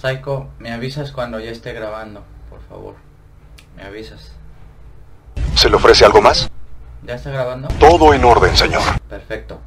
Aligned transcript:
Psycho, 0.00 0.46
me 0.60 0.70
avisas 0.70 1.10
cuando 1.10 1.40
ya 1.40 1.50
esté 1.50 1.72
grabando, 1.72 2.22
por 2.48 2.60
favor. 2.68 2.94
Me 3.76 3.82
avisas. 3.82 4.30
¿Se 5.56 5.68
le 5.68 5.74
ofrece 5.74 6.04
algo 6.04 6.22
más? 6.22 6.48
¿Ya 7.02 7.14
está 7.14 7.30
grabando? 7.30 7.66
Todo 7.80 8.14
en 8.14 8.24
orden, 8.24 8.56
señor. 8.56 8.82
Perfecto. 9.08 9.58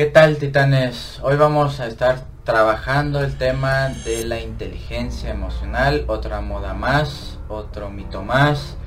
¿Qué 0.00 0.06
tal 0.06 0.38
titanes? 0.38 1.20
Hoy 1.22 1.36
vamos 1.36 1.78
a 1.78 1.86
estar 1.86 2.24
trabajando 2.44 3.22
el 3.22 3.36
tema 3.36 3.90
de 3.90 4.24
la 4.24 4.40
inteligencia 4.40 5.28
emocional, 5.28 6.06
otra 6.08 6.40
moda 6.40 6.72
más, 6.72 7.38
otro 7.50 7.90
mito 7.90 8.22
más 8.22 8.78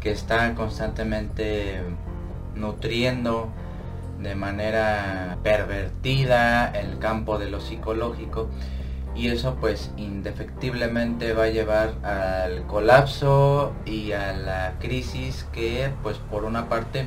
que 0.00 0.10
está 0.10 0.56
constantemente 0.56 1.80
nutriendo 2.56 3.50
de 4.20 4.34
manera 4.34 5.38
pervertida 5.44 6.72
el 6.72 6.98
campo 6.98 7.38
de 7.38 7.50
lo 7.50 7.60
psicológico 7.60 8.48
y 9.14 9.28
eso 9.28 9.58
pues 9.60 9.92
indefectiblemente 9.96 11.34
va 11.34 11.44
a 11.44 11.50
llevar 11.50 11.94
al 12.02 12.66
colapso 12.66 13.74
y 13.86 14.10
a 14.10 14.32
la 14.32 14.74
crisis 14.80 15.46
que 15.52 15.92
pues 16.02 16.18
por 16.18 16.42
una 16.42 16.68
parte 16.68 17.06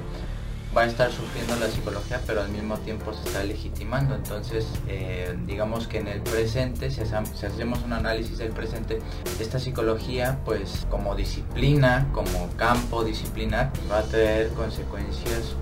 va 0.76 0.84
a 0.84 0.86
estar 0.86 1.12
sufriendo 1.12 1.56
la 1.58 1.68
psicología, 1.68 2.22
pero 2.26 2.42
al 2.42 2.50
mismo 2.50 2.78
tiempo 2.80 3.14
se 3.14 3.28
está 3.28 3.44
legitimando. 3.44 4.16
Entonces, 4.16 4.66
eh, 4.88 5.36
digamos 5.46 5.88
que 5.88 6.00
en 6.00 6.08
el 6.08 6.22
presente, 6.22 6.90
si, 6.92 7.02
hacemos 7.02 7.84
un 7.84 7.94
análisis 7.94 8.38
del 8.38 8.52
presente, 8.52 9.00
esta 9.40 9.60
psicología, 9.60 10.40
pues 10.46 10.86
como 10.90 11.16
disciplina, 11.16 12.08
como 12.14 12.50
campo 12.58 13.04
disciplinar, 13.04 13.72
va 13.92 14.00
a 14.00 14.04
tener 14.04 14.50
consecuencias 14.50 15.56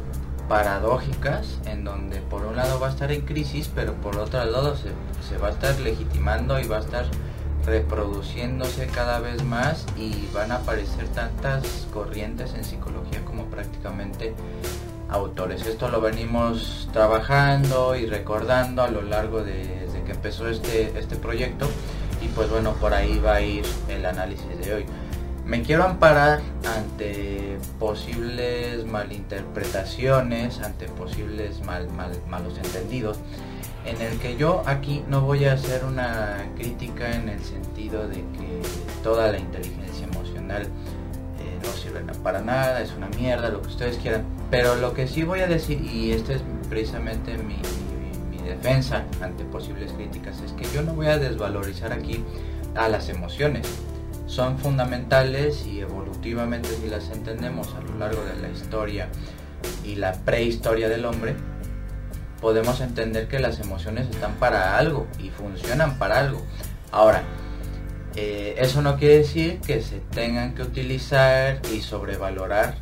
paradójicas 0.48 1.60
en 1.66 1.84
donde 1.84 2.22
por 2.22 2.44
un 2.44 2.56
lado 2.56 2.80
va 2.80 2.88
a 2.88 2.90
estar 2.90 3.12
en 3.12 3.22
crisis, 3.22 3.70
pero 3.74 3.94
por 3.96 4.18
otro 4.18 4.44
lado 4.46 4.76
se, 4.76 4.90
se 5.28 5.38
va 5.38 5.50
a 5.50 5.52
estar 5.52 5.80
legitimando 5.80 6.60
y 6.60 6.68
va 6.68 6.78
a 6.78 6.80
estar 6.80 7.06
reproduciéndose 7.66 8.88
cada 8.88 9.20
vez 9.20 9.44
más 9.44 9.86
y 9.96 10.28
van 10.34 10.52
a 10.52 10.56
aparecer 10.56 11.08
tantas 11.10 11.88
corrientes 11.94 12.54
en 12.56 12.64
psicología 12.64 13.24
como 13.26 13.46
prácticamente 13.46 14.34
autores. 15.10 15.66
Esto 15.66 15.90
lo 15.90 16.02
venimos 16.02 16.90
trabajando 16.94 17.96
y 17.96 18.06
recordando 18.06 18.84
a 18.84 18.90
lo 18.90 19.02
largo 19.02 19.44
de, 19.44 19.86
desde 19.86 20.04
que 20.04 20.12
empezó 20.12 20.48
este, 20.48 20.98
este 20.98 21.16
proyecto 21.16 21.68
y 22.22 22.28
pues 22.30 22.50
bueno, 22.50 22.74
por 22.74 22.94
ahí 22.94 23.20
va 23.20 23.36
a 23.36 23.42
ir 23.42 23.66
el 23.88 24.06
análisis 24.06 24.58
de 24.64 24.74
hoy. 24.74 24.86
Me 25.46 25.64
quiero 25.64 25.84
amparar 25.84 26.42
ante 26.76 27.58
posibles 27.80 28.86
malinterpretaciones, 28.86 30.60
ante 30.60 30.86
posibles 30.88 31.64
mal, 31.64 31.88
malos 32.30 32.58
entendidos, 32.58 33.18
en 33.86 34.00
el 34.02 34.20
que 34.20 34.38
yo 34.38 34.62
aquí 34.68 35.04
no 35.08 35.22
voy 35.22 35.46
a 35.46 35.54
hacer 35.54 35.86
una 35.86 36.38
crítica 36.56 37.16
en 37.16 37.30
el 37.30 37.44
sentido 37.44 38.08
de 38.08 38.18
que 38.18 38.62
toda 39.02 39.32
la 39.32 39.40
inteligencia 39.40 40.06
emocional 40.06 40.68
no 41.64 41.72
sirve 41.74 42.02
para 42.24 42.42
nada, 42.42 42.82
es 42.82 42.94
una 42.94 43.08
mierda, 43.10 43.50
lo 43.50 43.62
que 43.62 43.68
ustedes 43.68 43.98
quieran 43.98 44.24
pero 44.50 44.76
lo 44.76 44.94
que 44.94 45.08
sí 45.08 45.24
voy 45.24 45.42
a 45.42 45.48
decir, 45.48 45.82
y 45.82 46.12
esta 46.12 46.34
es 46.34 46.42
precisamente 46.70 47.38
mi, 47.38 47.58
defensa 48.44 49.06
ante 49.22 49.44
posibles 49.44 49.92
críticas, 49.94 50.42
es 50.42 50.54
que 50.54 50.66
yo 50.74 50.82
no 50.82 50.96
voy 50.96 51.06
a 51.06 51.20
desvalorizar 51.20 51.94
aquí 51.94 52.24
a 52.74 52.90
las 52.90 53.08
emociones. 53.08 53.68
Son 54.26 54.58
fundamentales 54.58 55.68
y 55.68 55.82
evolutivamente 55.82 56.68
si 56.82 56.90
las 56.90 57.12
entendemos 57.12 57.76
a 57.76 57.82
lo 57.82 58.00
largo 58.00 58.24
de 58.24 58.42
la 58.42 58.50
historia 58.50 59.08
y 59.86 59.96
la 59.96 60.14
prehistoria 60.14 60.90
del 60.90 61.06
hombre, 61.06 61.36
podemos 62.42 62.82
entender 62.82 63.28
que 63.28 63.38
las 63.38 63.60
emociones 63.60 64.10
están 64.10 64.34
para 64.36 64.78
algo 64.80 65.06
y 65.20 65.30
funcionan 65.30 66.00
para 66.00 66.20
algo. 66.20 66.42
Ahora, 66.92 67.22
eh, 68.22 68.56
eso 68.58 68.82
no 68.82 68.98
quiere 68.98 69.20
decir 69.20 69.62
que 69.62 69.82
se 69.82 70.00
tengan 70.00 70.54
que 70.54 70.62
utilizar 70.62 71.62
y 71.74 71.80
sobrevalorar 71.80 72.76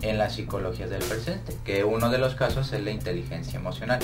en 0.00 0.16
la 0.16 0.30
psicología 0.30 0.86
del 0.86 1.02
presente, 1.02 1.54
que 1.62 1.84
uno 1.84 2.08
de 2.08 2.16
los 2.16 2.36
casos 2.36 2.72
es 2.72 2.82
la 2.82 2.90
inteligencia 2.90 3.58
emocional. 3.58 3.98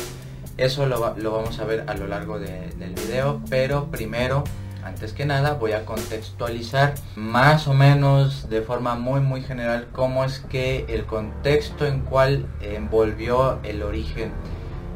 Eso 0.58 0.84
lo, 0.84 1.00
vamos 1.00 1.58
a 1.58 1.64
ver 1.64 1.84
a 1.86 1.94
lo 1.94 2.06
largo 2.06 2.38
del 2.38 2.94
video, 2.94 3.40
pero 3.48 3.86
primero, 3.90 4.44
antes 4.84 5.14
que 5.14 5.24
nada, 5.24 5.54
voy 5.54 5.72
a 5.72 5.86
contextualizar 5.86 6.96
más 7.16 7.66
o 7.66 7.72
menos 7.72 8.50
de 8.50 8.60
forma 8.60 8.94
muy 8.94 9.20
muy 9.20 9.40
general 9.40 9.88
cómo 9.90 10.22
es 10.22 10.40
que 10.40 10.84
el 10.90 11.06
contexto 11.06 11.86
en 11.86 12.00
cual 12.00 12.46
envolvió 12.60 13.58
el 13.62 13.82
origen, 13.82 14.32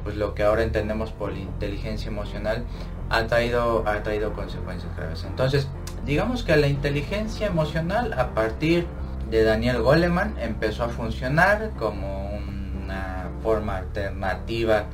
pues 0.04 0.16
lo 0.16 0.34
que 0.34 0.42
ahora 0.42 0.64
entendemos 0.64 1.12
por 1.12 1.34
inteligencia 1.34 2.08
emocional, 2.10 2.62
ha 3.10 3.26
traído, 3.26 3.84
ha 3.86 4.02
traído 4.02 4.32
consecuencias 4.32 4.94
graves. 4.96 5.24
Entonces, 5.24 5.68
digamos 6.04 6.42
que 6.42 6.56
la 6.56 6.68
inteligencia 6.68 7.46
emocional 7.46 8.12
a 8.14 8.34
partir 8.34 8.86
de 9.30 9.42
Daniel 9.42 9.82
Goleman 9.82 10.36
empezó 10.40 10.84
a 10.84 10.88
funcionar 10.88 11.72
como 11.78 12.30
una 12.30 13.28
forma 13.42 13.78
alternativa 13.78 14.84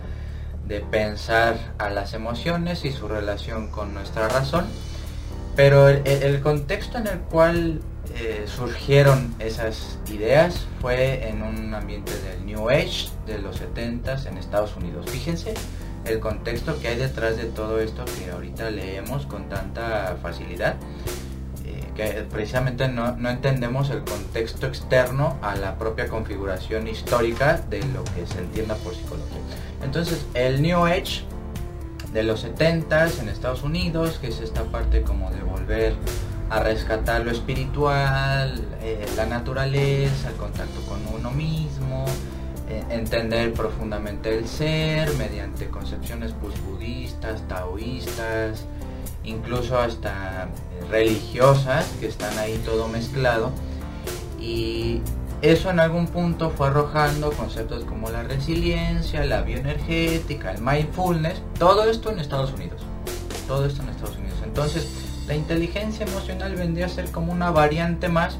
de 0.66 0.80
pensar 0.80 1.56
a 1.78 1.90
las 1.90 2.14
emociones 2.14 2.84
y 2.84 2.92
su 2.92 3.08
relación 3.08 3.68
con 3.68 3.94
nuestra 3.94 4.28
razón. 4.28 4.66
Pero 5.54 5.88
el, 5.88 6.40
contexto 6.40 6.96
en 6.96 7.06
el 7.06 7.18
cual 7.18 7.82
eh, 8.14 8.44
surgieron 8.46 9.34
esas 9.38 9.98
ideas 10.06 10.66
fue 10.80 11.28
en 11.28 11.42
un 11.42 11.74
ambiente 11.74 12.12
del 12.22 12.46
New 12.46 12.70
Age 12.70 13.10
de 13.26 13.38
los 13.38 13.60
70s 13.60 14.26
en 14.26 14.38
Estados 14.38 14.74
Unidos. 14.76 15.10
Fíjense 15.10 15.52
el 16.04 16.20
contexto 16.20 16.78
que 16.80 16.88
hay 16.88 16.96
detrás 16.96 17.36
de 17.36 17.44
todo 17.44 17.80
esto 17.80 18.04
que 18.04 18.30
ahorita 18.30 18.70
leemos 18.70 19.26
con 19.26 19.48
tanta 19.48 20.16
facilidad 20.22 20.76
que 21.94 22.26
precisamente 22.30 22.88
no, 22.88 23.16
entendemos 23.28 23.90
el 23.90 24.02
contexto 24.02 24.66
externo 24.66 25.36
a 25.42 25.56
la 25.56 25.76
propia 25.76 26.08
configuración 26.08 26.88
histórica 26.88 27.62
de 27.68 27.80
lo 27.88 28.02
que 28.04 28.26
se 28.26 28.38
entienda 28.38 28.74
por 28.76 28.94
psicología. 28.94 29.38
Entonces, 29.82 30.24
el 30.34 30.62
New 30.62 30.84
Age 30.84 31.24
de 32.12 32.22
los 32.22 32.44
70s 32.44 33.20
en 33.20 33.28
Estados 33.28 33.62
Unidos, 33.62 34.18
que 34.20 34.28
es 34.28 34.40
esta 34.40 34.64
parte 34.64 35.02
como 35.02 35.30
de 35.30 35.42
volver 35.42 35.94
a 36.50 36.60
rescatar 36.60 37.24
lo 37.24 37.30
espiritual, 37.30 38.62
eh, 38.82 39.06
la 39.16 39.26
naturaleza, 39.26 40.30
el 40.30 40.36
contacto 40.36 40.80
con 40.82 41.00
uno 41.14 41.30
mismo, 41.30 42.04
eh, 42.06 42.41
entender 42.90 43.52
profundamente 43.52 44.36
el 44.36 44.46
ser 44.46 45.12
mediante 45.14 45.68
concepciones 45.68 46.34
pues, 46.40 46.54
budistas, 46.64 47.46
taoístas, 47.48 48.64
incluso 49.24 49.78
hasta 49.78 50.48
religiosas, 50.90 51.86
que 52.00 52.06
están 52.06 52.36
ahí 52.38 52.60
todo 52.64 52.88
mezclado. 52.88 53.50
Y 54.40 55.00
eso 55.42 55.70
en 55.70 55.80
algún 55.80 56.06
punto 56.06 56.50
fue 56.50 56.68
arrojando 56.68 57.32
conceptos 57.32 57.84
como 57.84 58.10
la 58.10 58.22
resiliencia, 58.22 59.24
la 59.24 59.42
bioenergética, 59.42 60.52
el 60.52 60.60
mindfulness, 60.60 61.42
todo 61.58 61.90
esto 61.90 62.10
en 62.10 62.18
Estados 62.18 62.52
Unidos. 62.52 62.80
Todo 63.46 63.66
esto 63.66 63.82
en 63.82 63.88
Estados 63.88 64.16
Unidos. 64.16 64.38
Entonces, 64.44 64.88
la 65.26 65.34
inteligencia 65.34 66.06
emocional 66.06 66.54
vendría 66.54 66.86
a 66.86 66.88
ser 66.88 67.10
como 67.10 67.32
una 67.32 67.50
variante 67.50 68.08
más 68.08 68.38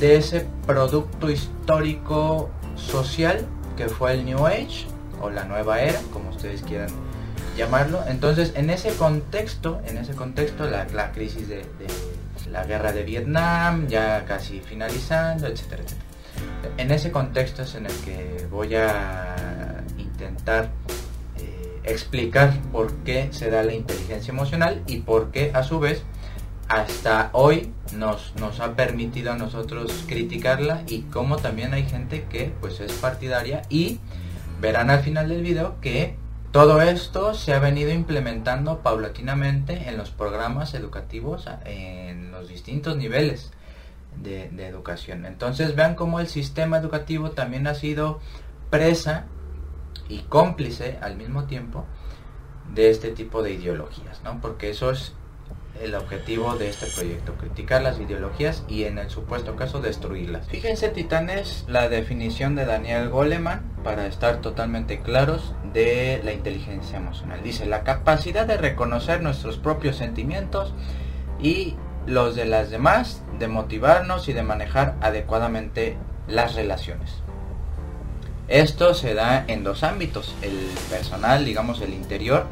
de 0.00 0.16
ese 0.16 0.46
producto 0.66 1.30
histórico 1.30 2.50
social 2.76 3.46
que 3.76 3.88
fue 3.88 4.12
el 4.12 4.24
New 4.24 4.46
Age 4.46 4.86
o 5.20 5.30
la 5.30 5.44
nueva 5.44 5.80
era, 5.80 6.00
como 6.12 6.30
ustedes 6.30 6.62
quieran 6.62 6.90
llamarlo. 7.56 8.02
Entonces, 8.06 8.52
en 8.56 8.70
ese 8.70 8.90
contexto, 8.94 9.80
en 9.86 9.98
ese 9.98 10.14
contexto, 10.14 10.68
la, 10.68 11.12
crisis 11.12 11.48
de, 11.48 11.64
la 12.50 12.64
guerra 12.64 12.92
de 12.92 13.02
Vietnam, 13.02 13.86
ya 13.88 14.24
casi 14.26 14.60
finalizando, 14.60 15.46
etcétera, 15.46 15.82
etcétera. 15.82 16.04
En 16.78 16.90
ese 16.90 17.12
contexto 17.12 17.62
es 17.62 17.74
en 17.74 17.86
el 17.86 17.92
que 17.98 18.46
voy 18.50 18.74
a 18.74 19.82
intentar 19.98 20.70
eh, 21.38 21.80
explicar 21.84 22.52
por 22.72 22.92
qué 22.98 23.28
se 23.32 23.50
da 23.50 23.62
la 23.62 23.72
inteligencia 23.74 24.32
emocional 24.32 24.82
y 24.86 25.00
por 25.00 25.30
qué 25.30 25.50
a 25.54 25.62
su 25.62 25.78
vez 25.78 26.02
hasta 26.74 27.30
hoy 27.32 27.72
nos, 27.92 28.34
nos 28.36 28.60
ha 28.60 28.74
permitido 28.74 29.32
a 29.32 29.36
nosotros 29.36 30.04
criticarla 30.08 30.82
y 30.88 31.02
cómo 31.02 31.36
también 31.36 31.72
hay 31.72 31.84
gente 31.84 32.24
que 32.24 32.52
pues 32.60 32.80
es 32.80 32.92
partidaria 32.94 33.62
y 33.68 34.00
verán 34.60 34.90
al 34.90 35.00
final 35.00 35.28
del 35.28 35.42
video 35.42 35.80
que 35.80 36.16
todo 36.50 36.80
esto 36.82 37.34
se 37.34 37.52
ha 37.52 37.58
venido 37.58 37.92
implementando 37.92 38.80
paulatinamente 38.80 39.88
en 39.88 39.96
los 39.96 40.10
programas 40.10 40.74
educativos 40.74 41.48
en 41.64 42.30
los 42.30 42.48
distintos 42.48 42.96
niveles 42.96 43.50
de, 44.22 44.46
educación. 44.66 45.26
Entonces 45.26 45.74
vean 45.76 45.94
cómo 45.94 46.20
el 46.20 46.28
sistema 46.28 46.78
educativo 46.78 47.32
también 47.32 47.66
ha 47.66 47.74
sido 47.74 48.20
presa 48.70 49.26
y 50.08 50.20
cómplice 50.20 50.98
al 51.00 51.16
mismo 51.16 51.44
tiempo 51.44 51.86
de 52.72 52.90
este 52.90 53.10
tipo 53.10 53.42
de 53.42 53.52
ideologías, 53.52 54.22
¿no? 54.22 54.40
Porque 54.40 54.70
eso 54.70 54.90
es 54.90 55.12
el 55.82 55.94
objetivo 55.94 56.54
de 56.56 56.68
este 56.68 56.86
proyecto, 56.86 57.34
criticar 57.34 57.82
las 57.82 57.98
ideologías 57.98 58.64
y 58.68 58.84
en 58.84 58.98
el 58.98 59.10
supuesto 59.10 59.56
caso 59.56 59.80
destruirlas. 59.80 60.46
Fíjense 60.48 60.88
titanes 60.88 61.64
la 61.68 61.88
definición 61.88 62.54
de 62.54 62.64
Daniel 62.64 63.08
Goleman 63.08 63.62
para 63.82 64.06
estar 64.06 64.40
totalmente 64.40 65.00
claros 65.00 65.54
de 65.72 66.20
la 66.24 66.32
inteligencia 66.32 66.98
emocional. 66.98 67.42
Dice 67.42 67.66
la 67.66 67.82
capacidad 67.82 68.46
de 68.46 68.56
reconocer 68.56 69.22
nuestros 69.22 69.58
propios 69.58 69.96
sentimientos 69.96 70.72
y 71.40 71.74
los 72.06 72.36
de 72.36 72.44
las 72.44 72.70
demás, 72.70 73.22
de 73.38 73.48
motivarnos 73.48 74.28
y 74.28 74.32
de 74.32 74.42
manejar 74.42 74.94
adecuadamente 75.00 75.96
las 76.28 76.54
relaciones. 76.54 77.24
Esto 78.48 78.92
se 78.92 79.14
da 79.14 79.44
en 79.48 79.64
dos 79.64 79.82
ámbitos, 79.82 80.34
el 80.42 80.54
personal, 80.90 81.44
digamos 81.44 81.80
el 81.80 81.94
interior, 81.94 82.46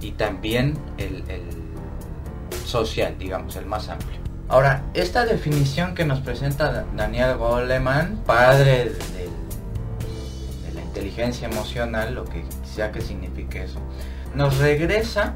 y 0.00 0.12
también 0.12 0.78
el, 0.98 1.24
social, 2.72 3.16
digamos, 3.18 3.54
el 3.56 3.66
más 3.66 3.88
amplio. 3.88 4.18
Ahora, 4.48 4.82
esta 4.94 5.24
definición 5.24 5.94
que 5.94 6.04
nos 6.04 6.20
presenta 6.20 6.84
Daniel 6.96 7.36
Goleman, 7.36 8.22
padre 8.26 8.90
de, 8.90 9.28
la 10.74 10.82
inteligencia 10.82 11.48
emocional, 11.48 12.14
lo 12.14 12.24
que 12.24 12.44
sea 12.64 12.90
que 12.90 13.00
signifique 13.00 13.62
eso, 13.62 13.78
nos 14.34 14.58
regresa 14.58 15.34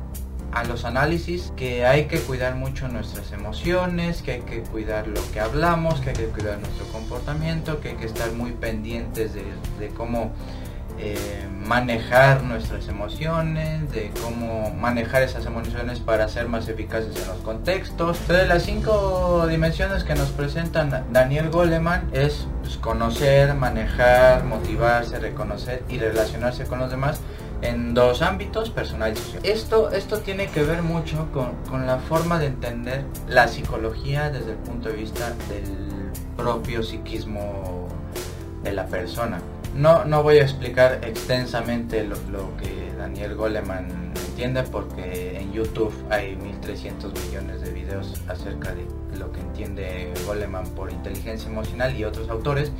a 0.53 0.65
los 0.65 0.85
análisis 0.85 1.53
que 1.57 1.85
hay 1.85 2.07
que 2.07 2.19
cuidar 2.21 2.55
mucho 2.55 2.89
nuestras 2.89 3.31
emociones, 3.33 4.23
que 4.23 4.33
hay 4.33 4.41
que 4.41 4.63
cuidar 4.63 5.07
lo 5.07 5.21
que 5.33 5.41
hablamos, 5.41 6.01
que 6.01 6.11
hay 6.11 6.17
que 6.17 6.27
cuidar 6.27 6.59
nuestro 6.59 6.87
comportamiento, 6.87 7.81
que 7.81 7.91
hay 7.91 7.97
que 7.97 8.07
estar 8.07 8.33
muy 8.33 8.53
pendientes 8.53 9.35
de, 9.35 9.89
cómo 9.97 10.33
eh, 10.99 11.49
manejar 11.67 12.43
nuestras 12.43 12.89
emociones, 12.89 13.91
de 13.93 14.11
cómo 14.23 14.71
manejar 14.71 15.23
esas 15.23 15.47
emociones 15.47 15.99
para 15.99 16.29
ser 16.29 16.49
más 16.49 16.69
eficaces 16.69 17.21
en 17.21 17.29
los 17.29 17.39
contextos. 17.39 18.19
Entonces 18.21 18.49
las 18.49 18.63
cinco 18.63 19.47
dimensiones 19.49 20.05
que 20.05 20.15
nos 20.15 20.31
presentan 20.31 21.05
Daniel 21.13 21.51
Goleman 21.51 22.09
es 22.13 22.47
pues, 22.63 22.77
conocer, 22.77 23.55
manejar, 23.55 24.45
motivarse, 24.45 25.19
reconocer 25.19 25.83
y 25.89 25.99
relacionarse 25.99 26.65
con 26.65 26.79
los 26.79 26.91
demás 26.91 27.21
en 27.63 27.95
dos 27.95 28.23
ámbitos, 28.23 28.71
personal 28.71 29.13
y 29.13 29.17
social. 29.17 29.41
Esto, 29.45 29.91
esto 29.91 30.19
tiene 30.19 30.49
que 30.49 30.63
ver 30.63 30.83
mucho 30.83 31.29
con, 31.33 31.87
la 31.87 31.99
forma 31.99 32.39
de 32.39 32.47
entender 32.47 33.05
la 33.29 33.49
psicología 33.49 34.31
desde 34.31 34.53
el 34.53 34.59
punto 34.59 34.89
de 34.89 34.97
vista 34.97 35.31
del 35.49 36.11
propio 36.37 36.83
psiquismo 36.83 37.89
de 38.63 38.73
la 38.73 38.87
persona. 38.87 39.41
No, 39.75 40.05
no 40.05 40.23
voy 40.23 40.39
a 40.39 40.43
explicar 40.43 41.01
extensamente 41.03 42.05
lo, 42.05 42.17
que 42.57 42.93
Daniel 42.99 43.35
Goleman 43.35 44.13
entiende 44.29 44.63
porque 44.63 45.39
en 45.39 45.53
YouTube 45.53 45.93
hay 46.11 46.37
1300 46.37 47.13
millones 47.27 47.61
de 47.61 47.73
videos 47.73 48.15
acerca 48.29 48.73
de 48.73 48.87
lo 49.19 49.33
que 49.33 49.41
entiende 49.41 50.13
Goleman 50.27 50.67
por 50.71 50.91
inteligencia 50.93 51.51
emocional 51.51 51.97
y 51.97 52.05
otros 52.05 52.29
autores. 52.29 52.73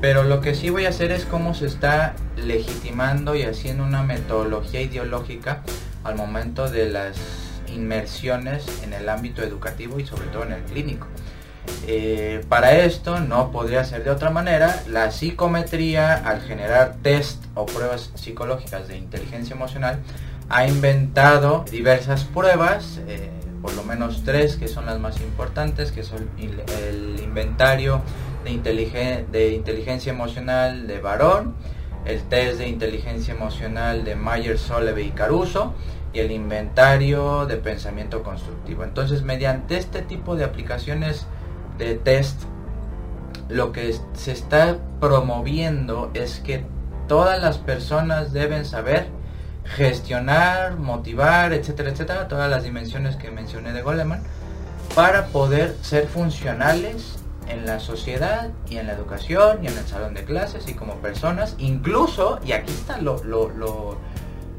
Pero 0.00 0.22
lo 0.22 0.40
que 0.40 0.54
sí 0.54 0.70
voy 0.70 0.86
a 0.86 0.90
hacer 0.90 1.10
es 1.10 1.24
cómo 1.24 1.54
se 1.54 1.66
está 1.66 2.14
legitimando 2.36 3.34
y 3.34 3.42
haciendo 3.42 3.84
una 3.84 4.02
metodología 4.02 4.80
ideológica 4.80 5.62
al 6.04 6.14
momento 6.14 6.70
de 6.70 6.88
las 6.88 7.16
inmersiones 7.66 8.82
en 8.82 8.92
el 8.92 9.08
ámbito 9.08 9.42
educativo 9.42 9.98
y 9.98 10.06
sobre 10.06 10.28
todo 10.28 10.44
en 10.44 10.52
el 10.52 10.62
clínico. 10.62 11.06
Eh, 11.86 12.44
para 12.48 12.72
esto 12.72 13.20
no 13.20 13.50
podría 13.50 13.84
ser 13.84 14.04
de 14.04 14.10
otra 14.10 14.30
manera, 14.30 14.82
la 14.88 15.10
psicometría 15.10 16.14
al 16.14 16.42
generar 16.42 16.96
test 17.02 17.44
o 17.54 17.66
pruebas 17.66 18.10
psicológicas 18.14 18.88
de 18.88 18.98
inteligencia 18.98 19.54
emocional 19.54 20.00
ha 20.48 20.66
inventado 20.66 21.64
diversas 21.70 22.24
pruebas, 22.24 23.00
eh, 23.06 23.30
por 23.62 23.74
lo 23.74 23.84
menos 23.84 24.22
tres 24.24 24.56
que 24.56 24.68
son 24.68 24.86
las 24.86 24.98
más 24.98 25.20
importantes, 25.20 25.92
que 25.92 26.02
son 26.02 26.28
el 26.38 27.20
inventario 27.22 28.02
de, 28.44 29.26
de 29.30 29.52
inteligencia 29.52 30.12
emocional 30.12 30.86
de 30.86 31.00
Barón, 31.00 31.54
el 32.06 32.22
test 32.22 32.58
de 32.58 32.68
inteligencia 32.68 33.34
emocional 33.34 34.04
de 34.04 34.14
Mayer, 34.14 34.58
Soleve 34.58 35.02
y 35.02 35.10
Caruso 35.10 35.74
y 36.12 36.20
el 36.20 36.30
inventario 36.30 37.44
de 37.46 37.56
pensamiento 37.56 38.22
constructivo. 38.22 38.84
Entonces, 38.84 39.22
mediante 39.22 39.76
este 39.76 40.00
tipo 40.00 40.36
de 40.36 40.44
aplicaciones 40.44 41.26
de 41.78 41.94
test, 41.94 42.42
lo 43.48 43.72
que 43.72 43.96
se 44.14 44.32
está 44.32 44.76
promoviendo 45.00 46.10
es 46.14 46.40
que 46.40 46.64
todas 47.06 47.40
las 47.40 47.58
personas 47.58 48.32
deben 48.32 48.64
saber 48.64 49.06
gestionar, 49.64 50.76
motivar, 50.76 51.52
etcétera, 51.52 51.90
etcétera, 51.90 52.28
todas 52.28 52.50
las 52.50 52.64
dimensiones 52.64 53.16
que 53.16 53.30
mencioné 53.30 53.72
de 53.72 53.82
Goleman, 53.82 54.22
para 54.94 55.26
poder 55.26 55.76
ser 55.82 56.06
funcionales 56.06 57.18
en 57.48 57.66
la 57.66 57.80
sociedad 57.80 58.50
y 58.68 58.76
en 58.76 58.86
la 58.86 58.92
educación 58.92 59.58
y 59.62 59.68
en 59.68 59.76
el 59.76 59.86
salón 59.86 60.14
de 60.14 60.24
clases 60.24 60.68
y 60.68 60.74
como 60.74 60.96
personas, 60.96 61.54
incluso, 61.58 62.40
y 62.44 62.52
aquí 62.52 62.72
está 62.72 62.98
lo, 62.98 63.22
lo, 63.24 63.98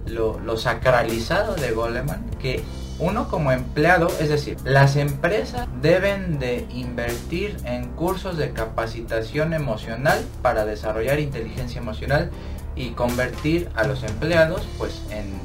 lo, 0.06 0.58
sacralizado 0.58 1.56
de 1.56 1.72
Goleman, 1.72 2.30
que 2.40 2.64
uno 3.00 3.30
como 3.30 3.52
empleado, 3.52 4.08
es 4.20 4.30
decir, 4.30 4.58
las 4.64 4.98
empresas 4.98 5.68
deben 5.82 6.40
de 6.40 6.68
invertir 6.70 7.58
en 7.64 7.88
cursos 7.90 8.38
de 8.38 8.52
capacitación 8.52 9.54
emocional 9.54 10.24
para 10.42 10.66
desarrollar 10.66 11.20
inteligencia 11.20 11.80
emocional 11.80 12.30
y 12.76 12.92
convertir 12.92 13.70
a 13.76 13.86
los 13.86 14.04
empleados 14.04 14.68
pues 14.78 15.02
en 15.12 15.40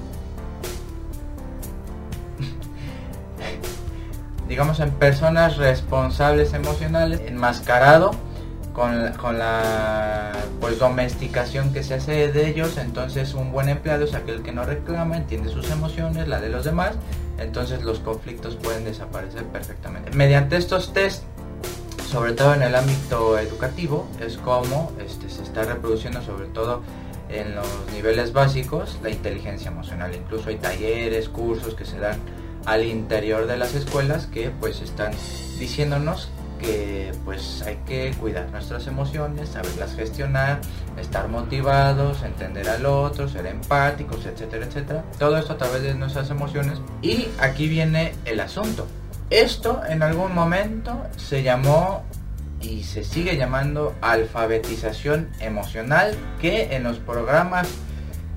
digamos, 4.49 4.81
en 4.81 4.91
personas 4.91 5.57
responsables 5.57 6.53
emocionales, 6.55 7.21
enmascarado 7.27 8.11
con, 8.73 9.13
con, 9.13 9.39
la 9.39 10.33
pues, 10.61 10.79
domesticación 10.79 11.73
que 11.73 11.85
se 11.85 11.95
hace 11.95 12.33
de 12.33 12.49
ellos. 12.49 12.79
Entonces 12.79 13.35
un 13.35 13.53
buen 13.53 13.69
empleado 13.69 14.05
es 14.05 14.15
aquel 14.15 14.43
que 14.43 14.53
no 14.53 14.65
reclama, 14.65 15.17
entiende 15.17 15.51
sus 15.51 15.71
emociones, 15.71 16.29
la 16.29 16.41
de 16.41 16.49
los 16.49 16.65
demás. 16.65 16.97
Entonces 17.39 17.83
los 17.83 17.99
conflictos 17.99 18.57
pueden 18.57 18.85
desaparecer 18.85 19.45
perfectamente. 19.45 20.11
Mediante 20.13 20.57
estos 20.57 20.93
test, 20.93 21.25
sobre 22.09 22.33
todo 22.33 22.55
en 22.55 22.63
el 22.63 22.75
ámbito 22.75 23.39
educativo, 23.39 24.07
es 24.21 24.37
como 24.39 24.93
este, 25.05 25.29
se 25.29 25.43
está 25.43 25.65
reproduciendo 25.65 26.23
sobre 26.23 26.47
todo 26.47 26.83
en 27.29 27.55
los 27.55 27.67
niveles 27.93 28.33
básicos 28.33 28.99
la 29.03 29.11
inteligencia 29.11 29.71
emocional. 29.71 30.15
Incluso 30.15 30.51
hay 30.51 30.57
talleres, 30.57 31.29
cursos 31.29 31.75
que 31.75 31.85
se 31.85 31.99
dan 31.99 32.21
al 32.67 32.85
interior 32.85 33.47
de 33.47 33.57
las 33.57 33.75
escuelas 33.75 34.27
que 34.27 34.51
pues 34.51 34.81
están 34.81 35.13
diciéndonos 35.59 36.29
que 36.59 37.13
pues 37.25 37.63
hay 37.67 37.77
que 37.87 38.13
cuidar 38.21 38.51
nuestras 38.51 38.87
emociones, 38.87 39.51
saberlas 39.51 39.95
gestionar, 39.95 40.61
estar 40.99 41.29
motivados, 41.29 42.23
entender 42.23 42.69
al 42.69 42.87
otro, 42.87 43.29
ser 43.29 43.47
empáticos, 43.47 44.27
etcétera, 44.27 44.67
etcétera. 44.67 45.05
Todo 45.19 45.37
esto 45.39 45.55
a 45.55 45.59
través 45.59 45.83
de 45.83 45.95
nuestras 45.95 46.31
emociones. 46.31 46.81
Y 47.03 47.29
aquí 47.39 47.69
viene 47.69 48.15
el 48.25 48.41
asunto. 48.41 48.87
Esto 49.31 49.83
en 49.89 50.03
algún 50.03 50.35
momento 50.35 51.07
se 51.17 51.43
llamó 51.43 52.05
y 52.61 52.85
se 52.85 53.05
sigue 53.05 53.37
llamando 53.37 53.95
alfabetización 54.01 55.29
emocional 55.41 56.15
que 56.41 56.75
en 56.77 56.85
los 56.85 56.99
programas 56.99 57.69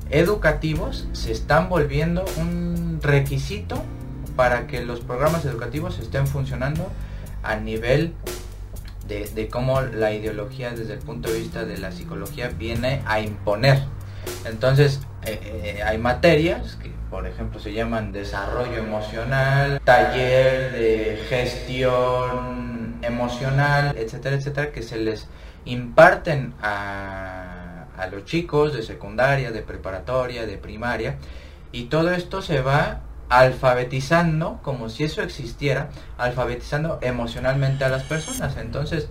educativos 0.10 1.08
se 1.14 1.32
están 1.32 1.70
volviendo 1.70 2.26
un 2.38 3.00
requisito 3.02 3.84
para 4.36 4.68
que 4.68 4.86
los 4.86 5.02
programas 5.02 5.46
educativos 5.46 6.00
estén 6.00 6.28
funcionando 6.28 6.90
a 7.48 7.56
nivel 7.56 8.14
de, 9.08 9.48
cómo 9.50 9.82
la 9.82 10.12
ideología 10.12 10.72
desde 10.72 10.94
el 10.94 11.00
punto 11.00 11.32
de 11.32 11.40
vista 11.40 11.66
de 11.66 11.78
la 11.78 11.92
psicología 11.92 12.50
viene 12.50 13.02
a 13.06 13.22
imponer. 13.22 13.82
Entonces, 14.46 15.00
eh, 15.26 15.40
eh, 15.78 15.84
hay 15.84 15.98
materias 15.98 16.78
que, 16.82 16.92
por 17.10 17.26
ejemplo, 17.26 17.60
se 17.60 17.72
llaman 17.74 18.12
desarrollo 18.12 18.78
emocional, 18.78 19.80
taller 19.84 20.74
de 20.74 21.24
gestión 21.30 23.00
emocional, 23.02 23.96
etcétera, 23.98 24.36
etcétera, 24.36 24.72
que 24.72 24.84
se 24.84 24.98
les 24.98 25.28
imparten 25.64 26.54
a, 26.62 27.86
a 27.98 28.08
los 28.08 28.26
chicos 28.26 28.74
de 28.74 28.84
secundaria, 28.84 29.52
de 29.52 29.62
preparatoria, 29.62 30.46
de 30.46 30.58
primaria, 30.58 31.16
y 31.72 31.86
todo 31.86 32.12
esto 32.12 32.42
se 32.42 32.62
va 32.62 33.02
alfabetizando, 33.30 34.60
como 34.62 34.90
si 34.90 35.04
eso 35.04 35.22
existiera, 35.22 35.90
alfabetizando 36.18 37.00
emocionalmente 37.02 37.84
a 37.84 37.90
las 37.90 38.04
personas. 38.04 38.58
Entonces, 38.58 39.10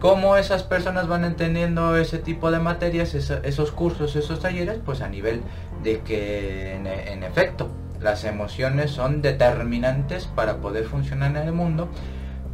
¿cómo 0.00 0.36
esas 0.36 0.62
personas 0.62 1.08
van 1.08 1.24
entendiendo 1.24 1.96
ese 1.96 2.18
tipo 2.18 2.50
de 2.50 2.60
materias, 2.60 3.14
esos 3.14 3.72
cursos, 3.72 4.14
esos 4.16 4.40
talleres? 4.40 4.78
Pues 4.84 5.00
a 5.00 5.08
nivel 5.08 5.42
de 5.82 6.00
que 6.00 6.74
en, 6.74 7.22
efecto 7.24 7.68
las 8.00 8.24
emociones 8.24 8.90
son 8.90 9.22
determinantes 9.22 10.26
para 10.26 10.58
poder 10.58 10.84
funcionar 10.84 11.30
en 11.30 11.48
el 11.48 11.52
mundo, 11.52 11.88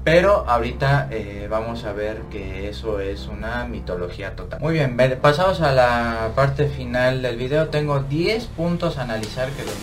Pero 0.02 0.48
ahorita 0.48 1.08
eh, 1.10 1.46
vamos 1.50 1.84
a 1.84 1.92
ver 1.92 2.22
que 2.30 2.70
eso 2.70 3.00
es 3.00 3.26
una 3.26 3.66
mitología 3.66 4.34
total. 4.34 4.58
Muy 4.58 4.72
bien, 4.72 4.96
pasados 5.20 5.60
a 5.60 5.72
la 5.72 6.30
parte 6.34 6.68
final 6.68 7.20
del 7.20 7.36
video. 7.36 7.68
Tengo 7.68 8.00
10 8.00 8.46
puntos 8.46 8.96
a 8.96 9.02
analizar 9.02 9.50
que 9.50 9.62
los, 9.62 9.74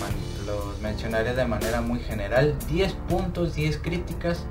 mencionaré 0.81 1.33
de 1.33 1.45
manera 1.45 1.81
muy 1.81 1.99
general. 1.99 2.55
10 2.69 2.93
puntos, 3.07 3.55
10 3.55 3.77
críticas 3.77 4.45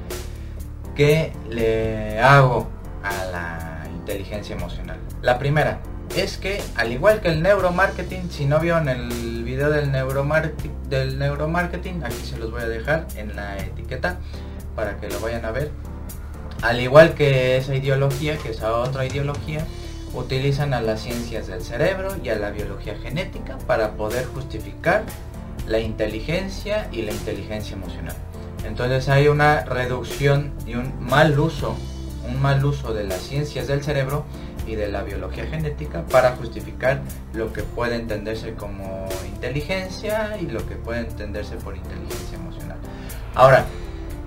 que 0.95 1.33
le 1.49 2.21
hago 2.21 2.69
a 3.03 3.25
la 3.27 3.87
inteligencia 3.95 4.57
emocional. 4.57 4.99
La 5.23 5.39
primera, 5.39 5.81
es 6.15 6.39
que 6.39 6.63
al 6.77 6.93
igual 6.93 7.21
que 7.21 7.29
el 7.29 7.43
neuromarketing, 7.43 8.31
si 8.31 8.47
no 8.47 8.59
vieron 8.61 8.89
el 8.89 9.43
video 9.45 9.71
del 9.71 9.93
neuromarketing, 9.93 10.73
del 10.89 11.19
neuromarketing, 11.19 12.05
aquí 12.05 12.25
se 12.25 12.39
los 12.39 12.51
voy 12.51 12.63
a 12.63 12.69
dejar 12.69 13.07
en 13.17 13.37
la 13.37 13.59
etiqueta 13.59 14.19
para 14.75 14.97
que 14.99 15.09
lo 15.09 15.21
vayan 15.21 15.45
a 15.45 15.51
ver. 15.51 15.71
Al 16.63 16.81
igual 16.81 17.15
que 17.15 17.57
esa 17.57 17.75
ideología, 17.75 18.39
que 18.39 18.51
esa 18.51 18.73
otra 18.73 19.05
ideología, 19.05 19.67
utilizan 20.15 20.73
a 20.73 20.81
las 20.81 21.01
ciencias 21.01 21.47
del 21.49 21.63
cerebro 21.63 22.17
y 22.23 22.31
a 22.31 22.37
la 22.37 22.51
biología 22.51 22.97
genética 22.97 23.59
para 23.67 23.93
poder 23.93 24.25
justificar 24.27 25.03
la 25.67 25.81
inteligencia 25.81 26.89
y 26.93 27.03
la 27.03 27.13
inteligencia 27.13 27.77
emocional. 27.77 28.15
Entonces 28.65 29.09
hay 29.09 29.29
una 29.29 29.65
reducción 29.65 30.53
y 30.67 30.75
un 30.75 30.93
mal 31.01 31.39
uso, 31.39 31.77
un 32.29 32.41
mal 32.41 32.65
uso 32.65 32.93
de 32.93 33.05
las 33.05 33.21
ciencias 33.21 33.67
del 33.69 33.83
cerebro 33.83 34.25
y 34.67 34.75
de 34.75 34.89
la 34.89 35.03
biología 35.03 35.47
genética 35.47 36.05
para 36.07 36.33
justificar 36.37 37.01
lo 37.33 37.53
que 37.53 37.63
puede 37.63 37.95
entenderse 37.95 38.55
como 38.55 39.09
inteligencia 39.33 40.37
y 40.41 40.47
lo 40.47 40.67
que 40.67 40.75
puede 40.75 41.01
entenderse 41.01 41.57
por 41.57 41.77
inteligencia 41.77 42.37
emocional. 42.37 42.79
Ahora, 43.35 43.65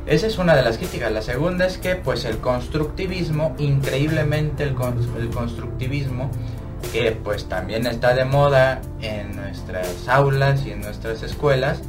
esa 0.06 0.28
es 0.28 0.38
una 0.38 0.56
de 0.56 0.64
las 0.64 0.78
críticas. 0.78 1.12
La 1.12 1.22
segunda 1.22 1.66
es 1.66 1.78
que 1.78 1.96
pues 1.96 2.26
el 2.26 2.38
constructivismo, 2.38 3.56
increíblemente 3.60 4.64
el, 4.64 4.76
el 5.20 5.30
constructivismo, 5.30 6.32
que 6.92 7.12
pues 7.12 7.48
también 7.48 7.86
está 7.88 8.14
de 8.14 8.26
moda 8.26 8.82
en 9.02 9.36
nuestras 9.36 10.08
aulas 10.08 10.66
y 10.66 10.72
en 10.72 10.82
nuestras 10.82 11.24
escuelas, 11.24 11.82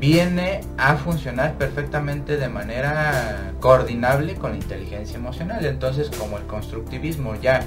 viene 0.00 0.60
a 0.76 0.96
funcionar 0.96 1.54
perfectamente 1.54 2.36
de 2.36 2.48
manera 2.48 3.52
coordinable 3.60 4.34
con 4.34 4.52
la 4.52 4.58
inteligencia 4.58 5.16
emocional. 5.16 5.64
Entonces, 5.66 6.10
como 6.16 6.38
el 6.38 6.44
constructivismo 6.44 7.34
ya 7.36 7.64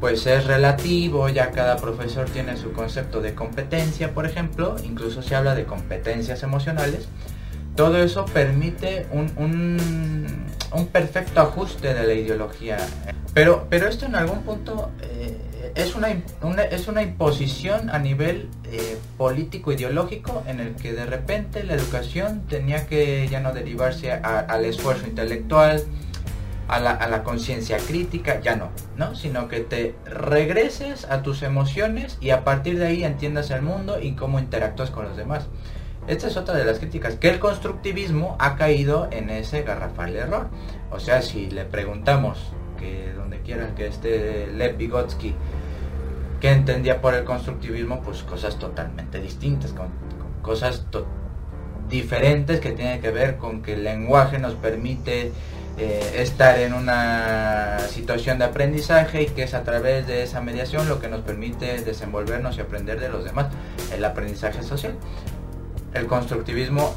pues 0.00 0.26
es 0.26 0.44
relativo, 0.44 1.30
ya 1.30 1.50
cada 1.50 1.76
profesor 1.76 2.28
tiene 2.28 2.58
su 2.58 2.72
concepto 2.72 3.22
de 3.22 3.34
competencia, 3.34 4.12
por 4.12 4.26
ejemplo, 4.26 4.76
incluso 4.84 5.22
se 5.22 5.34
habla 5.34 5.54
de 5.54 5.64
competencias 5.64 6.42
emocionales, 6.42 7.08
todo 7.74 7.96
eso 7.98 8.26
permite 8.26 9.06
un, 9.12 9.32
un, 9.38 10.86
perfecto 10.88 11.40
ajuste 11.40 11.94
de 11.94 12.06
la 12.06 12.12
ideología. 12.12 12.76
Pero, 13.32 13.66
pero 13.70 13.88
esto 13.88 14.04
en 14.04 14.14
algún 14.14 14.42
punto 14.42 14.90
eh, 15.00 15.38
es 15.74 15.96
una, 15.96 16.08
es 16.10 16.88
una 16.88 17.02
imposición 17.02 17.90
a 17.90 17.98
nivel 17.98 18.48
eh, 18.64 18.96
político 19.18 19.72
ideológico 19.72 20.42
en 20.46 20.60
el 20.60 20.76
que 20.76 20.92
de 20.92 21.04
repente 21.04 21.64
la 21.64 21.74
educación 21.74 22.42
tenía 22.48 22.86
que 22.86 23.26
ya 23.28 23.40
no 23.40 23.52
derivarse 23.52 24.12
al 24.12 24.64
esfuerzo 24.64 25.06
intelectual, 25.06 25.82
a 26.68 26.80
la, 26.80 26.92
a 26.92 27.08
la 27.08 27.24
conciencia 27.24 27.76
crítica, 27.76 28.40
ya 28.40 28.56
no, 28.56 28.70
¿no? 28.96 29.14
Sino 29.14 29.48
que 29.48 29.60
te 29.60 29.94
regreses 30.06 31.04
a 31.10 31.22
tus 31.22 31.42
emociones 31.42 32.16
y 32.20 32.30
a 32.30 32.44
partir 32.44 32.78
de 32.78 32.86
ahí 32.86 33.04
entiendas 33.04 33.50
el 33.50 33.62
mundo 33.62 34.00
y 34.00 34.12
cómo 34.12 34.38
interactúas 34.38 34.90
con 34.90 35.04
los 35.04 35.16
demás. 35.16 35.48
Esta 36.06 36.28
es 36.28 36.36
otra 36.36 36.54
de 36.54 36.64
las 36.64 36.78
críticas, 36.78 37.16
que 37.16 37.30
el 37.30 37.38
constructivismo 37.38 38.36
ha 38.38 38.56
caído 38.56 39.08
en 39.10 39.30
ese 39.30 39.62
garrafal 39.62 40.14
error. 40.16 40.48
O 40.90 41.00
sea, 41.00 41.22
si 41.22 41.50
le 41.50 41.64
preguntamos 41.64 42.52
que 42.78 43.12
donde 43.14 43.40
quieran 43.40 43.74
que 43.74 43.86
esté 43.86 44.48
Lev 44.48 44.76
Vygotsky 44.76 45.34
que 46.44 46.50
entendía 46.50 47.00
por 47.00 47.14
el 47.14 47.24
constructivismo 47.24 48.02
pues 48.02 48.22
cosas 48.22 48.58
totalmente 48.58 49.18
distintas, 49.18 49.72
con, 49.72 49.88
cosas 50.42 50.84
diferentes 51.88 52.60
que 52.60 52.72
tienen 52.72 53.00
que 53.00 53.10
ver 53.10 53.38
con 53.38 53.62
que 53.62 53.72
el 53.72 53.84
lenguaje 53.84 54.38
nos 54.38 54.52
permite 54.52 55.32
eh, 55.78 56.16
estar 56.18 56.58
en 56.58 56.74
una 56.74 57.78
situación 57.88 58.38
de 58.38 58.44
aprendizaje 58.44 59.22
y 59.22 59.26
que 59.28 59.44
es 59.44 59.54
a 59.54 59.62
través 59.62 60.06
de 60.06 60.22
esa 60.22 60.42
mediación 60.42 60.86
lo 60.86 61.00
que 61.00 61.08
nos 61.08 61.22
permite 61.22 61.80
desenvolvernos 61.80 62.58
y 62.58 62.60
aprender 62.60 63.00
de 63.00 63.08
los 63.08 63.24
demás, 63.24 63.46
el 63.96 64.04
aprendizaje 64.04 64.62
social. 64.62 64.92
El 65.94 66.06
constructivismo 66.06 66.94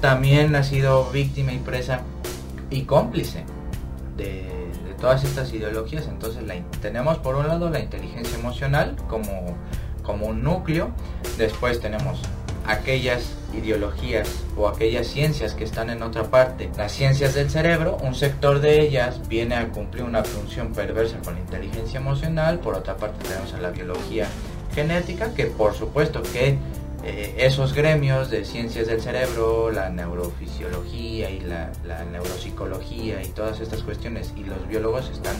también 0.00 0.56
ha 0.56 0.64
sido 0.64 1.08
víctima 1.12 1.52
y 1.52 1.58
presa 1.58 2.00
y 2.70 2.82
cómplice 2.82 3.44
de 4.16 4.59
todas 5.00 5.24
estas 5.24 5.52
ideologías. 5.52 6.06
Entonces 6.06 6.44
tenemos 6.80 7.18
por 7.18 7.36
un 7.36 7.48
lado 7.48 7.70
la 7.70 7.80
inteligencia 7.80 8.38
emocional 8.38 8.96
como, 9.08 9.56
como 10.02 10.26
un 10.26 10.42
núcleo, 10.42 10.90
después 11.38 11.80
tenemos 11.80 12.20
aquellas 12.66 13.34
ideologías 13.54 14.28
o 14.56 14.68
aquellas 14.68 15.08
ciencias 15.08 15.54
que 15.54 15.64
están 15.64 15.90
en 15.90 16.02
otra 16.02 16.24
parte, 16.24 16.70
las 16.76 16.92
ciencias 16.92 17.34
del 17.34 17.50
cerebro, 17.50 17.96
un 18.02 18.14
sector 18.14 18.60
de 18.60 18.80
ellas 18.80 19.28
viene 19.28 19.56
a 19.56 19.68
cumplir 19.70 20.04
una 20.04 20.22
función 20.22 20.72
perversa 20.72 21.18
con 21.24 21.34
la 21.34 21.40
inteligencia 21.40 21.98
emocional, 21.98 22.60
por 22.60 22.74
otra 22.74 22.96
parte 22.96 23.24
tenemos 23.26 23.52
a 23.54 23.60
la 23.60 23.70
biología 23.70 24.28
genética, 24.72 25.34
que 25.34 25.46
por 25.46 25.74
supuesto 25.74 26.22
que 26.22 26.58
eh, 27.02 27.34
esos 27.38 27.72
gremios 27.72 28.28
de 28.28 28.44
ciencias 28.44 28.86
del 28.86 29.00
cerebro, 29.00 29.70
la 29.70 29.88
neurofisiología 29.88 31.30
y 31.30 31.40
la, 31.40 31.70
neuropsicología 32.10 33.22
y 33.22 33.28
todas 33.28 33.60
estas 33.60 33.82
cuestiones 33.82 34.34
y 34.36 34.44
los 34.44 34.68
biólogos 34.68 35.08
están 35.08 35.36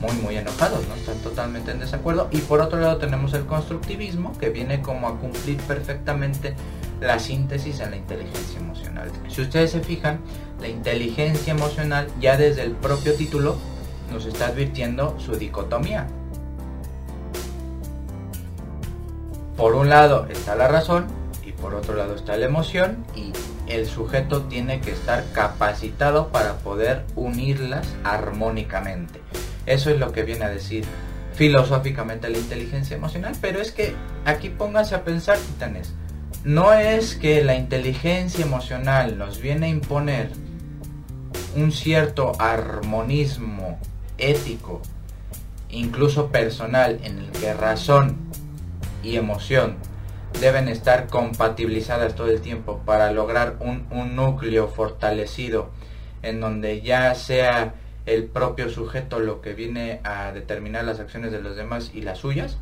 muy 0.00 0.12
muy 0.22 0.36
enojados, 0.36 0.86
¿no? 0.86 0.94
están 0.94 1.18
totalmente 1.18 1.72
en 1.72 1.80
desacuerdo. 1.80 2.28
Y 2.30 2.38
por 2.38 2.60
otro 2.60 2.78
lado 2.78 2.98
tenemos 2.98 3.34
el 3.34 3.44
constructivismo 3.44 4.38
que 4.38 4.50
viene 4.50 4.82
como 4.82 5.08
a 5.08 5.18
cumplir 5.18 5.56
perfectamente 5.58 6.54
la 7.00 7.18
síntesis 7.18 7.80
en 7.80 7.90
la 7.90 7.96
inteligencia 7.96 8.60
emocional. 8.60 9.10
Si 9.28 9.40
ustedes 9.40 9.72
se 9.72 9.80
fijan, 9.80 10.20
la 10.60 10.68
inteligencia 10.68 11.52
emocional 11.52 12.06
ya 12.20 12.36
desde 12.36 12.62
el 12.62 12.72
propio 12.72 13.14
título 13.14 13.56
nos 14.12 14.26
está 14.26 14.46
advirtiendo 14.48 15.18
su 15.18 15.34
dicotomía. 15.34 16.06
Por 19.60 19.74
un 19.74 19.90
lado 19.90 20.26
está 20.30 20.56
la 20.56 20.68
razón 20.68 21.04
y 21.44 21.52
por 21.52 21.74
otro 21.74 21.94
lado 21.94 22.14
está 22.14 22.34
la 22.38 22.46
emoción 22.46 23.04
y 23.14 23.30
el 23.70 23.86
sujeto 23.86 24.44
tiene 24.44 24.80
que 24.80 24.90
estar 24.90 25.22
capacitado 25.34 26.28
para 26.28 26.54
poder 26.60 27.04
unirlas 27.14 27.86
armónicamente. 28.02 29.20
Eso 29.66 29.90
es 29.90 29.98
lo 29.98 30.12
que 30.12 30.22
viene 30.22 30.46
a 30.46 30.48
decir 30.48 30.86
filosóficamente 31.34 32.30
la 32.30 32.38
inteligencia 32.38 32.96
emocional, 32.96 33.34
pero 33.42 33.60
es 33.60 33.70
que 33.70 33.94
aquí 34.24 34.48
pónganse 34.48 34.94
a 34.94 35.04
pensar, 35.04 35.36
titanes, 35.36 35.92
no 36.42 36.72
es 36.72 37.14
que 37.14 37.44
la 37.44 37.54
inteligencia 37.54 38.46
emocional 38.46 39.18
nos 39.18 39.42
viene 39.42 39.66
a 39.66 39.68
imponer 39.68 40.30
un 41.54 41.70
cierto 41.70 42.32
armonismo 42.38 43.78
ético, 44.16 44.80
incluso 45.68 46.28
personal, 46.28 46.98
en 47.02 47.18
el 47.18 47.30
que 47.32 47.52
razón 47.52 48.29
y 49.02 49.16
emoción 49.16 49.76
deben 50.38 50.68
estar 50.68 51.08
compatibilizadas 51.08 52.14
todo 52.14 52.28
el 52.28 52.40
tiempo 52.40 52.82
para 52.84 53.10
lograr 53.12 53.56
un, 53.60 53.86
núcleo 54.14 54.68
fortalecido 54.68 55.70
en 56.22 56.40
donde 56.40 56.82
ya 56.82 57.14
sea 57.14 57.74
el 58.06 58.24
propio 58.24 58.70
sujeto 58.70 59.18
lo 59.18 59.40
que 59.40 59.54
viene 59.54 60.00
a 60.04 60.32
determinar 60.32 60.84
las 60.84 61.00
acciones 61.00 61.32
de 61.32 61.40
los 61.40 61.56
demás 61.56 61.90
y 61.94 62.02
las 62.02 62.18
suyas. 62.18 62.58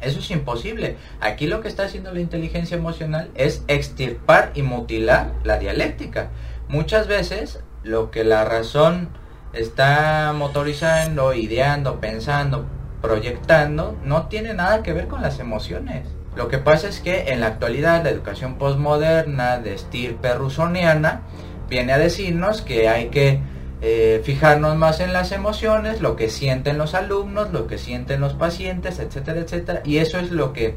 Eso 0.00 0.20
es 0.20 0.30
imposible. 0.30 0.96
Aquí 1.20 1.46
lo 1.46 1.60
que 1.60 1.68
está 1.68 1.84
haciendo 1.84 2.12
la 2.12 2.20
inteligencia 2.20 2.76
emocional 2.76 3.30
es 3.34 3.62
extirpar 3.68 4.52
y 4.54 4.62
mutilar 4.62 5.32
la 5.44 5.58
dialéctica. 5.58 6.30
Muchas 6.68 7.06
veces 7.06 7.60
lo 7.82 8.10
que 8.10 8.24
la 8.24 8.44
razón 8.44 9.10
está 9.52 10.32
motorizando, 10.34 11.34
ideando, 11.34 12.00
pensando, 12.00 12.66
proyectando 13.00 13.96
no 14.04 14.26
tiene 14.26 14.54
nada 14.54 14.82
que 14.82 14.92
ver 14.92 15.08
con 15.08 15.22
las 15.22 15.38
emociones. 15.38 16.06
Lo 16.36 16.48
que 16.48 16.58
pasa 16.58 16.88
es 16.88 17.00
que 17.00 17.32
en 17.32 17.40
la 17.40 17.48
actualidad 17.48 18.04
la 18.04 18.10
educación 18.10 18.54
postmoderna 18.54 19.58
de 19.58 19.74
estirpe 19.74 20.32
rusoniana 20.34 21.22
viene 21.68 21.92
a 21.92 21.98
decirnos 21.98 22.62
que 22.62 22.88
hay 22.88 23.08
que 23.08 23.40
eh, 23.82 24.20
fijarnos 24.24 24.76
más 24.76 25.00
en 25.00 25.12
las 25.12 25.32
emociones, 25.32 26.00
lo 26.00 26.14
que 26.14 26.28
sienten 26.28 26.78
los 26.78 26.94
alumnos, 26.94 27.52
lo 27.52 27.66
que 27.66 27.78
sienten 27.78 28.20
los 28.20 28.34
pacientes, 28.34 28.98
etcétera, 28.98 29.40
etcétera. 29.40 29.82
Y 29.84 29.98
eso 29.98 30.18
es 30.18 30.30
lo 30.30 30.52
que 30.52 30.76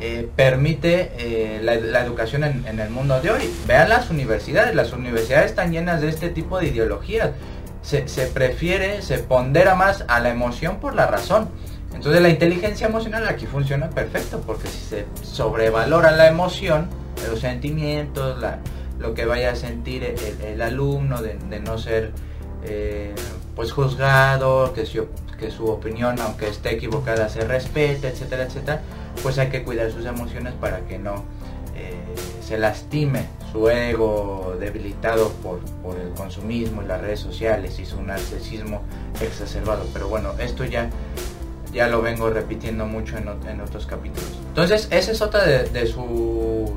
eh, 0.00 0.28
permite 0.36 1.10
eh, 1.18 1.60
la, 1.62 1.74
educación 2.04 2.44
en, 2.44 2.64
en, 2.66 2.78
el 2.78 2.90
mundo 2.90 3.20
de 3.20 3.32
hoy. 3.32 3.50
Vean 3.66 3.88
las 3.88 4.10
universidades, 4.10 4.74
las 4.74 4.92
universidades 4.92 5.46
están 5.46 5.72
llenas 5.72 6.00
de 6.00 6.08
este 6.08 6.28
tipo 6.28 6.60
de 6.60 6.68
ideologías 6.68 7.30
se, 7.82 8.26
prefiere, 8.26 9.02
se 9.02 9.18
pondera 9.18 9.74
más 9.74 10.04
a 10.08 10.20
la 10.20 10.30
emoción 10.30 10.76
por 10.76 10.94
la 10.94 11.06
razón. 11.06 11.48
Entonces 11.94 12.20
la 12.20 12.28
inteligencia 12.28 12.86
emocional 12.86 13.26
aquí 13.26 13.46
funciona 13.46 13.90
perfecto 13.90 14.42
porque 14.46 14.68
si 14.68 14.78
se 14.78 15.06
sobrevalora 15.22 16.10
la 16.12 16.28
emoción, 16.28 16.88
los 17.28 17.40
sentimientos, 17.40 18.44
lo 18.98 19.14
que 19.14 19.24
vaya 19.24 19.52
a 19.52 19.56
sentir 19.56 20.04
el, 20.44 20.62
alumno, 20.62 21.22
de, 21.22 21.60
no 21.60 21.78
ser 21.78 22.12
eh, 22.64 23.14
pues 23.56 23.72
juzgado, 23.72 24.72
que 24.74 24.86
su, 24.86 25.08
que 25.38 25.50
su 25.50 25.66
opinión, 25.66 26.20
aunque 26.20 26.48
esté 26.48 26.74
equivocada, 26.74 27.28
se 27.28 27.40
respete, 27.40 28.08
etcétera, 28.08 28.44
etcétera, 28.44 28.82
pues 29.22 29.38
hay 29.38 29.48
que 29.48 29.62
cuidar 29.62 29.90
sus 29.90 30.04
emociones 30.04 30.52
para 30.60 30.80
que 30.80 30.98
no 30.98 31.24
eh, 31.74 31.94
se 32.46 32.58
lastime 32.58 33.37
su 33.52 33.68
ego 33.70 34.56
debilitado 34.60 35.30
por, 35.42 35.60
por, 35.82 35.98
el 35.98 36.10
consumismo 36.10 36.82
y 36.82 36.86
las 36.86 37.00
redes 37.00 37.20
sociales 37.20 37.78
y 37.78 37.86
su 37.86 38.02
narcisismo 38.02 38.82
exacerbado. 39.20 39.86
Pero 39.92 40.08
bueno, 40.08 40.32
esto 40.38 40.64
ya, 40.64 40.90
ya 41.72 41.88
lo 41.88 42.02
vengo 42.02 42.30
repitiendo 42.30 42.86
mucho 42.86 43.16
en, 43.16 43.28
en 43.48 43.60
otros 43.60 43.86
capítulos. 43.86 44.30
Entonces, 44.48 44.88
esa 44.90 45.12
es 45.12 45.22
otra 45.22 45.44
de, 45.44 45.86
sus 45.86 46.70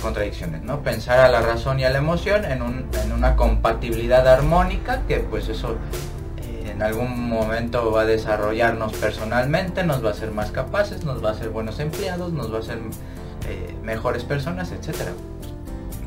contradicciones, 0.00 0.62
¿no? 0.62 0.80
Pensar 0.80 1.20
a 1.20 1.28
la 1.28 1.40
razón 1.40 1.80
y 1.80 1.84
a 1.84 1.90
la 1.90 1.98
emoción 1.98 2.44
en, 2.44 2.62
un, 2.62 2.86
en 3.02 3.12
una 3.12 3.36
compatibilidad 3.36 4.26
armónica, 4.26 5.02
que 5.06 5.18
pues 5.18 5.48
eso 5.48 5.76
eh, 6.38 6.70
en 6.70 6.82
algún 6.82 7.28
momento 7.28 7.90
va 7.90 8.02
a 8.02 8.06
desarrollarnos 8.06 8.92
personalmente, 8.94 9.84
nos 9.84 10.04
va 10.04 10.08
a 10.08 10.12
hacer 10.12 10.30
más 10.30 10.50
capaces, 10.50 11.04
nos 11.04 11.24
va 11.24 11.30
a 11.30 11.32
hacer 11.32 11.50
buenos 11.50 11.80
empleados, 11.80 12.32
nos 12.32 12.52
va 12.52 12.58
a 12.58 12.60
hacer 12.60 12.78
eh, 13.48 13.74
mejores 13.82 14.24
personas, 14.24 14.72
etcétera 14.72 15.12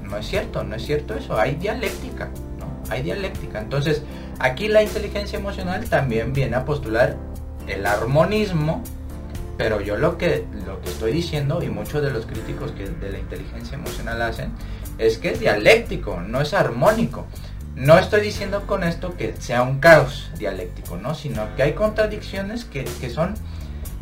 no 0.09 0.17
es 0.17 0.27
cierto, 0.27 0.63
no 0.63 0.75
es 0.75 0.85
cierto 0.85 1.13
eso, 1.15 1.39
hay 1.39 1.55
dialéctica, 1.55 2.29
¿no? 2.59 2.67
Hay 2.89 3.03
dialéctica. 3.03 3.59
Entonces, 3.59 4.03
aquí 4.39 4.67
la 4.67 4.83
inteligencia 4.83 5.39
emocional 5.39 5.87
también 5.89 6.33
viene 6.33 6.55
a 6.55 6.65
postular 6.65 7.17
el 7.67 7.85
armonismo, 7.85 8.83
pero 9.57 9.81
yo 9.81 9.97
lo 9.97 10.17
que, 10.17 10.45
lo 10.65 10.81
que 10.81 10.89
estoy 10.89 11.11
diciendo, 11.11 11.61
y 11.63 11.69
muchos 11.69 12.01
de 12.01 12.11
los 12.11 12.25
críticos 12.25 12.71
que 12.71 12.87
de 12.87 13.11
la 13.11 13.19
inteligencia 13.19 13.75
emocional 13.75 14.21
hacen, 14.21 14.51
es 14.97 15.17
que 15.17 15.31
es 15.31 15.39
dialéctico, 15.39 16.21
no 16.21 16.41
es 16.41 16.53
armónico. 16.53 17.25
No 17.75 17.99
estoy 17.99 18.21
diciendo 18.21 18.65
con 18.65 18.83
esto 18.83 19.15
que 19.15 19.35
sea 19.37 19.61
un 19.61 19.79
caos 19.79 20.31
dialéctico, 20.39 20.97
¿no? 20.97 21.13
Sino 21.13 21.55
que 21.55 21.63
hay 21.63 21.73
contradicciones 21.73 22.65
que, 22.65 22.85
que 22.85 23.09
son 23.09 23.35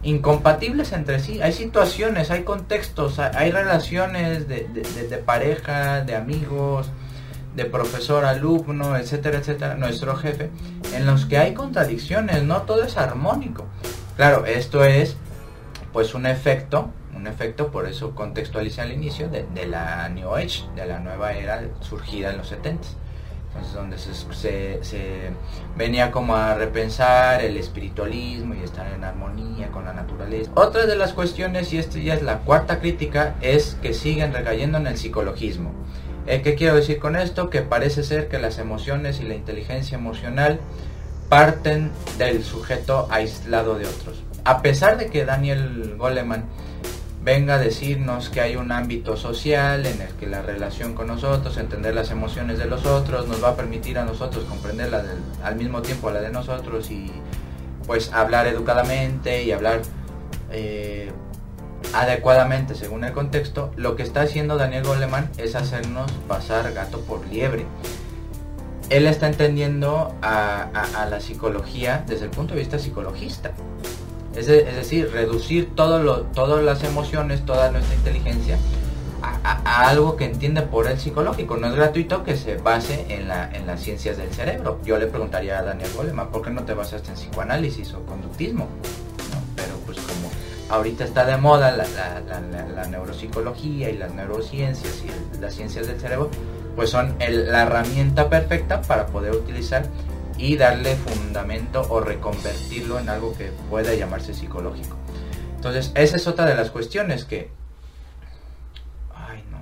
incompatibles 0.06 0.94
entre 0.94 1.20
sí. 1.20 1.42
Hay 1.42 1.52
situaciones, 1.52 2.32
hay 2.32 2.44
contextos, 2.44 3.20
hay, 3.20 3.52
relaciones 3.52 4.48
de, 4.48 5.24
pareja, 5.26 6.02
de 6.02 6.16
amigos, 6.16 6.90
de 7.56 7.66
profesor, 7.66 8.24
alumno, 8.24 8.96
etcétera, 8.96 9.40
etcétera, 9.40 9.76
nuestro 9.76 10.16
jefe, 10.16 10.52
en 10.94 11.06
los 11.06 11.26
que 11.26 11.38
hay 11.38 11.54
contradicciones, 11.54 12.44
no 12.44 12.62
todo 12.62 12.84
es 12.84 12.98
armónico. 12.98 13.66
Claro, 14.16 14.46
esto 14.46 14.86
es 14.86 15.18
pues 15.92 16.14
un 16.14 16.26
efecto, 16.26 16.92
un 17.16 17.26
efecto, 17.26 17.72
por 17.72 17.88
eso 17.88 18.14
contextualicé 18.14 18.82
al 18.82 18.92
inicio, 18.92 19.30
de, 19.30 19.46
de 19.56 19.66
la 19.66 20.08
New 20.10 20.36
Age, 20.36 20.66
de 20.76 20.86
la 20.86 21.00
nueva 21.00 21.34
era 21.34 21.64
surgida 21.82 22.30
en 22.30 22.38
los 22.38 22.52
70 23.64 23.76
donde 23.76 23.98
se, 23.98 25.32
venía 25.78 26.12
como 26.12 26.36
a 26.36 26.56
repensar 26.56 27.42
el 27.44 27.58
espiritualismo 27.58 28.56
y 28.56 28.64
estar 28.64 28.92
en 28.94 29.04
armonía 29.04 29.70
con 29.70 29.86
la 29.86 29.94
naturaleza. 29.94 30.52
Otra 30.56 30.86
de 30.86 30.96
las 30.96 31.14
cuestiones, 31.14 31.72
y 31.74 31.78
esta 31.78 32.00
ya 32.00 32.14
es 32.14 32.22
la 32.22 32.40
cuarta 32.40 32.80
crítica, 32.80 33.36
es 33.42 33.78
que 33.82 33.94
siguen 33.94 34.34
recayendo 34.34 34.78
en 34.78 34.88
el 34.88 34.98
psicologismo. 34.98 35.72
Eh, 36.28 36.42
¿Qué 36.42 36.56
quiero 36.56 36.76
decir 36.76 37.00
con 37.00 37.16
esto? 37.16 37.50
Que 37.50 37.62
parece 37.62 38.04
ser 38.04 38.28
que 38.28 38.40
las 38.40 38.58
emociones 38.58 39.20
y 39.20 39.24
la 39.24 39.36
inteligencia 39.36 39.98
emocional 39.98 40.60
parten 41.30 41.92
del 42.18 42.44
sujeto 42.44 43.08
aislado 43.12 43.78
de 43.78 43.86
otros. 43.86 44.24
A 44.44 44.62
pesar 44.62 44.98
de 44.98 45.10
que 45.10 45.26
Daniel 45.26 45.96
Goleman 45.98 46.46
venga 47.25 47.55
a 47.55 47.58
decirnos 47.58 48.29
que 48.29 48.39
hay 48.39 48.55
un 48.55 48.72
ámbito 48.72 49.17
social 49.17 49.84
en 49.88 50.00
el 50.00 50.10
que 50.10 50.27
la 50.27 50.44
relación 50.44 50.94
con 50.94 51.08
nosotros, 51.08 51.58
entender 51.58 51.96
las 51.96 52.12
emociones 52.12 52.60
de 52.60 52.65
los 52.65 52.86
otros, 52.86 53.27
nos 53.27 53.44
va 53.44 53.50
a 53.50 53.55
permitir 53.55 53.98
a 53.98 54.05
nosotros 54.05 54.46
comprenderla 54.46 55.03
al 55.44 55.55
mismo 55.55 55.82
tiempo 55.82 56.10
a 56.10 56.13
la 56.13 56.22
de 56.22 56.29
nosotros 56.29 56.91
y 56.91 57.12
pues 57.88 58.13
hablar 58.13 58.46
educadamente 58.46 59.44
y 59.44 59.51
hablar 59.51 59.82
eh, 60.51 61.12
adecuadamente 61.96 62.75
según 62.75 63.03
el 63.03 63.11
contexto, 63.11 63.72
lo 63.75 63.96
que 63.96 64.03
está 64.03 64.22
haciendo 64.22 64.57
Daniel 64.57 64.83
Goleman 64.83 65.31
es 65.40 65.55
hacernos 65.55 66.11
pasar 66.27 66.72
gato 66.74 67.01
por 67.01 67.25
liebre. 67.25 67.66
Él 68.92 69.07
está 69.07 69.25
entendiendo 69.25 70.14
a 70.22 71.07
la 71.09 71.20
psicología 71.20 72.03
desde 72.05 72.25
el 72.25 72.31
punto 72.31 72.53
de 72.53 72.59
vista 72.59 72.77
psicologista. 72.77 73.51
Es, 74.36 74.48
decir, 74.48 75.12
reducir 75.12 75.76
todas 75.76 76.64
las 76.64 76.84
emociones, 76.84 77.46
toda 77.46 77.72
nuestra 77.72 77.96
inteligencia 77.96 78.58
a, 79.44 79.90
algo 79.90 80.16
que 80.16 80.26
entiende 80.26 80.62
por 80.62 80.88
el 80.88 81.00
psicológico. 81.00 81.58
No 81.58 81.68
es 81.68 81.76
gratuito 81.76 82.24
que 82.24 82.36
se 82.36 82.58
base 82.58 83.06
en, 83.10 83.28
la, 83.28 83.50
en 83.54 83.66
las 83.66 83.82
ciencias 83.82 84.18
del 84.18 84.32
cerebro. 84.32 84.80
Yo 84.86 84.98
le 84.98 85.08
preguntaría 85.08 85.60
a 85.60 85.64
Daniel 85.64 85.90
Goleman, 85.96 86.30
¿por 86.30 86.42
qué 86.44 86.50
no 86.52 86.64
te 86.64 86.74
basaste 86.74 87.10
en 87.10 87.16
psicoanálisis 87.16 87.94
o 87.94 88.06
conductismo? 88.06 88.68
Pero 89.56 89.74
pues 89.86 90.00
como 90.00 90.30
ahorita 90.70 91.04
está 91.04 91.26
de 91.26 91.38
moda 91.38 91.72
la, 91.72 92.88
neuropsicología 92.88 93.90
y 93.90 93.98
las 93.98 94.14
neurociencias 94.14 95.04
y 95.04 95.40
las 95.40 95.54
ciencias 95.54 95.88
del 95.88 96.00
cerebro, 96.00 96.30
pues 96.76 96.90
son 96.90 97.16
la 97.20 97.64
herramienta 97.64 98.30
perfecta 98.30 98.82
para 98.82 99.08
poder 99.08 99.34
utilizar 99.34 99.86
y 100.38 100.58
darle 100.58 100.96
fundamento 100.96 101.86
o 101.90 102.00
reconvertirlo 102.02 103.00
en 103.00 103.10
algo 103.10 103.38
que 103.38 103.52
pueda 103.70 103.94
llamarse 103.94 104.34
psicológico. 104.34 104.98
Entonces, 105.56 105.92
esa 105.96 106.16
es 106.18 106.28
otra 106.28 106.46
de 106.46 106.56
las 106.56 106.70
cuestiones 106.70 107.26
que... 107.26 107.50
Ay, 109.14 109.44
no, 109.50 109.58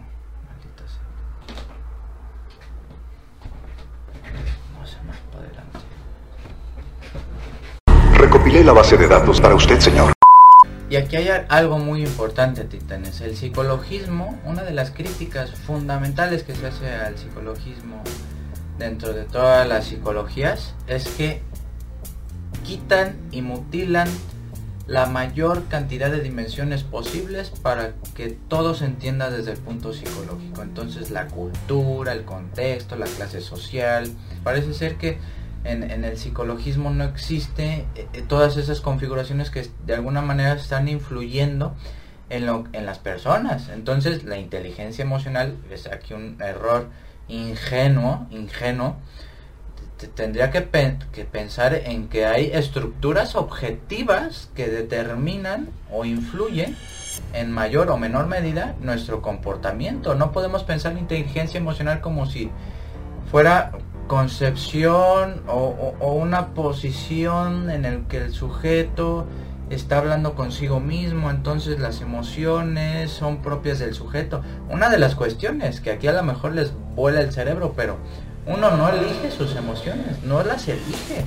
maldita 0.45 0.83
sea. 0.87 1.01
Vamos 4.73 4.97
a 4.99 5.03
más 5.03 5.17
para 5.31 5.45
adelante. 5.45 5.79
Recopilé 8.17 8.63
la 8.63 8.73
base 8.73 8.97
de 8.97 9.07
datos 9.07 9.39
para 9.39 9.55
usted, 9.55 9.79
señor. 9.79 10.13
Y 10.89 10.95
aquí 10.95 11.15
hay 11.15 11.29
algo 11.49 11.79
muy 11.79 12.03
importante, 12.03 12.65
Titanes. 12.65 13.21
El 13.21 13.35
psicologismo, 13.35 14.39
una 14.45 14.63
de 14.63 14.73
las 14.73 14.91
críticas 14.91 15.51
fundamentales 15.51 16.43
que 16.43 16.53
se 16.53 16.67
hace 16.67 16.91
al 16.93 17.17
psicologismo 17.17 18.03
dentro 18.83 19.13
de 19.13 19.23
todas 19.23 19.67
las 19.67 19.85
psicologías 19.85 20.75
es 20.87 21.07
que 21.07 21.41
quitan 22.65 23.17
y 23.31 23.41
mutilan 23.41 24.09
la 24.87 25.05
mayor 25.05 25.63
cantidad 25.69 26.11
de 26.11 26.19
dimensiones 26.19 26.83
posibles 26.83 27.49
para 27.49 27.93
que 28.13 28.37
todo 28.49 28.73
se 28.75 28.83
entienda 28.83 29.29
desde 29.29 29.51
el 29.53 29.57
punto 29.57 29.93
psicológico. 29.93 30.61
Entonces 30.61 31.09
la 31.09 31.27
cultura, 31.27 32.11
el 32.11 32.25
contexto, 32.25 32.97
la 32.97 33.05
clase 33.05 33.39
social. 33.39 34.11
Parece 34.43 34.73
ser 34.73 34.97
que 34.97 35.17
en, 35.63 36.03
el 36.03 36.17
psicologismo 36.17 36.89
no 36.89 37.05
existe 37.05 37.85
eh, 37.95 38.23
todas 38.27 38.57
esas 38.57 38.81
configuraciones 38.81 39.49
que 39.49 39.69
de 39.85 39.93
alguna 39.93 40.21
manera 40.21 40.53
están 40.53 40.89
influyendo 40.89 41.73
en, 42.29 42.45
lo, 42.45 42.65
en 42.73 42.85
las 42.85 42.99
personas. 42.99 43.69
Entonces 43.69 44.25
la 44.25 44.37
inteligencia 44.37 45.03
emocional 45.03 45.55
es 45.71 45.87
aquí 45.87 46.13
un 46.13 46.41
error 46.41 46.89
ingenuo, 47.27 48.27
ingenuo, 48.31 48.97
tendría 50.15 50.51
que, 50.51 50.67
que, 51.11 51.25
pensar 51.25 51.73
en 51.73 52.09
que 52.09 52.25
hay 52.25 52.51
estructuras 52.53 53.35
objetivas 53.35 54.49
que 54.55 54.67
determinan 54.67 55.69
o 55.91 56.05
influyen 56.05 56.75
en 57.33 57.51
mayor 57.51 57.89
o 57.89 57.97
menor 57.97 58.27
medida 58.27 58.75
nuestro 58.81 59.21
comportamiento. 59.21 60.15
No 60.15 60.31
podemos 60.31 60.63
pensar 60.63 60.93
en 60.93 60.99
inteligencia 60.99 61.57
emocional 61.57 62.01
como 62.01 62.25
si 62.25 62.51
fuera 63.31 63.71
concepción 64.07 65.41
o, 65.47 65.95
o 65.99 66.13
una 66.13 66.53
posición 66.53 67.69
en 67.69 67.85
el 67.85 68.05
que 68.07 68.17
el 68.17 68.33
sujeto 68.33 69.25
está 69.73 69.97
hablando 69.97 70.35
consigo 70.35 70.79
mismo, 70.79 71.29
entonces 71.29 71.79
las 71.79 72.01
emociones 72.01 73.11
son 73.11 73.41
propias 73.41 73.79
del 73.79 73.93
sujeto. 73.93 74.41
Una 74.69 74.89
de 74.89 74.97
las 74.97 75.15
cuestiones 75.15 75.81
que 75.81 75.91
aquí 75.91 76.07
a 76.07 76.13
lo 76.13 76.23
mejor 76.23 76.53
les 76.53 76.73
vuela 76.95 77.21
el 77.21 77.31
cerebro, 77.31 77.73
pero 77.75 77.97
uno 78.45 78.71
no 78.77 78.89
elige 78.89 79.31
sus 79.31 79.55
emociones, 79.55 80.23
no 80.23 80.43
las 80.43 80.67
elige, 80.67 81.25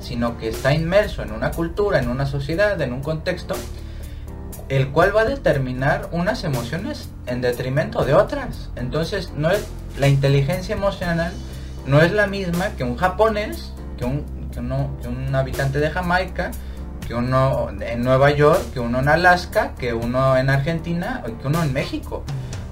sino 0.00 0.38
que 0.38 0.48
está 0.48 0.74
inmerso 0.74 1.22
en 1.22 1.32
una 1.32 1.50
cultura, 1.50 1.98
en 1.98 2.08
una 2.08 2.26
sociedad, 2.26 2.80
en 2.80 2.92
un 2.92 3.02
contexto, 3.02 3.54
el 4.68 4.88
cual 4.88 5.14
va 5.14 5.22
a 5.22 5.26
determinar 5.26 6.08
unas 6.12 6.44
emociones 6.44 7.08
en 7.26 7.40
detrimento 7.40 8.04
de 8.04 8.14
otras. 8.14 8.70
Entonces, 8.76 9.32
no 9.36 9.50
es 9.50 9.66
la 9.98 10.08
inteligencia 10.08 10.74
emocional 10.74 11.32
no 11.86 12.02
es 12.02 12.12
la 12.12 12.26
misma 12.26 12.70
que 12.76 12.84
un 12.84 12.96
japonés, 12.96 13.72
que 13.96 14.04
un, 14.04 14.24
que 14.50 14.58
un 15.08 15.34
habitante 15.34 15.78
de 15.78 15.90
Jamaica, 15.90 16.50
que 17.06 17.14
uno 17.14 17.68
en 17.80 18.02
Nueva 18.02 18.30
York, 18.30 18.60
que 18.72 18.80
uno 18.80 18.98
en 18.98 19.08
Alaska, 19.08 19.74
que 19.78 19.94
uno 19.94 20.36
en 20.36 20.50
Argentina, 20.50 21.22
que 21.40 21.46
uno 21.46 21.62
en 21.62 21.72
México. 21.72 22.24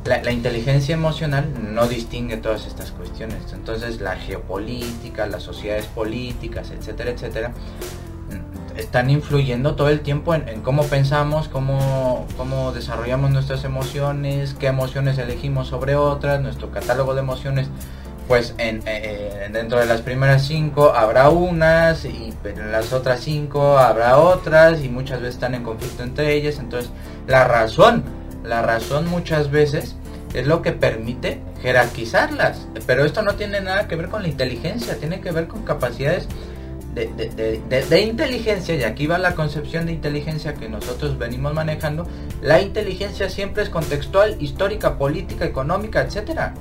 La, 0.04 0.30
inteligencia 0.30 0.94
emocional 0.94 1.48
no 1.72 1.86
distingue 1.86 2.36
todas 2.36 2.66
estas 2.66 2.90
cuestiones. 2.90 3.54
Entonces 3.54 4.02
la 4.02 4.16
geopolítica, 4.16 5.26
las 5.26 5.42
sociedades 5.42 5.86
políticas, 5.86 6.70
etcétera, 6.70 7.10
etcétera, 7.10 7.52
están 8.76 9.08
influyendo 9.08 9.76
todo 9.76 9.88
el 9.88 10.00
tiempo 10.00 10.34
en, 10.34 10.60
cómo 10.60 10.82
pensamos, 10.84 11.48
cómo, 11.48 12.26
cómo, 12.36 12.72
desarrollamos 12.72 13.30
nuestras 13.30 13.64
emociones, 13.64 14.54
qué 14.54 14.66
emociones 14.66 15.16
elegimos 15.16 15.68
sobre 15.68 15.96
otras, 15.96 16.42
nuestro 16.42 16.70
catálogo 16.70 17.14
de 17.14 17.20
emociones. 17.20 17.68
Pues 18.28 18.54
en, 18.58 18.82
eh, 18.86 19.48
dentro 19.52 19.78
de 19.78 19.86
las 19.86 20.00
primeras 20.00 20.46
cinco 20.46 20.94
habrá 20.94 21.28
unas 21.28 22.04
y 22.04 22.32
en 22.44 22.72
las 22.72 22.92
otras 22.92 23.20
cinco 23.20 23.78
habrá 23.78 24.18
otras 24.18 24.82
y 24.82 24.88
muchas 24.88 25.20
veces 25.20 25.34
están 25.34 25.54
en 25.54 25.62
conflicto 25.62 26.02
entre 26.02 26.32
ellas. 26.32 26.58
Entonces 26.58 26.90
la 27.26 27.44
razón, 27.44 28.02
la 28.42 28.62
razón 28.62 29.08
muchas 29.08 29.50
veces 29.50 29.96
es 30.32 30.46
lo 30.46 30.62
que 30.62 30.72
permite 30.72 31.40
jerarquizarlas. 31.62 32.66
Pero 32.86 33.04
esto 33.04 33.22
no 33.22 33.34
tiene 33.34 33.60
nada 33.60 33.88
que 33.88 33.96
ver 33.96 34.08
con 34.08 34.22
la 34.22 34.28
inteligencia, 34.28 34.96
tiene 34.96 35.20
que 35.20 35.30
ver 35.30 35.46
con 35.46 35.62
capacidades 35.62 36.28
de, 36.94 38.00
inteligencia, 38.00 38.74
y 38.76 38.84
aquí 38.84 39.06
va 39.06 39.18
la 39.18 39.34
concepción 39.34 39.86
de 39.86 39.92
inteligencia 39.92 40.54
que 40.54 40.68
nosotros 40.68 41.18
venimos 41.18 41.52
manejando, 41.52 42.06
la 42.40 42.60
inteligencia 42.60 43.28
siempre 43.28 43.64
es 43.64 43.68
contextual, 43.68 44.36
histórica, 44.40 44.96
política, 44.96 45.44
económica, 45.44 46.02
etcétera. 46.02 46.54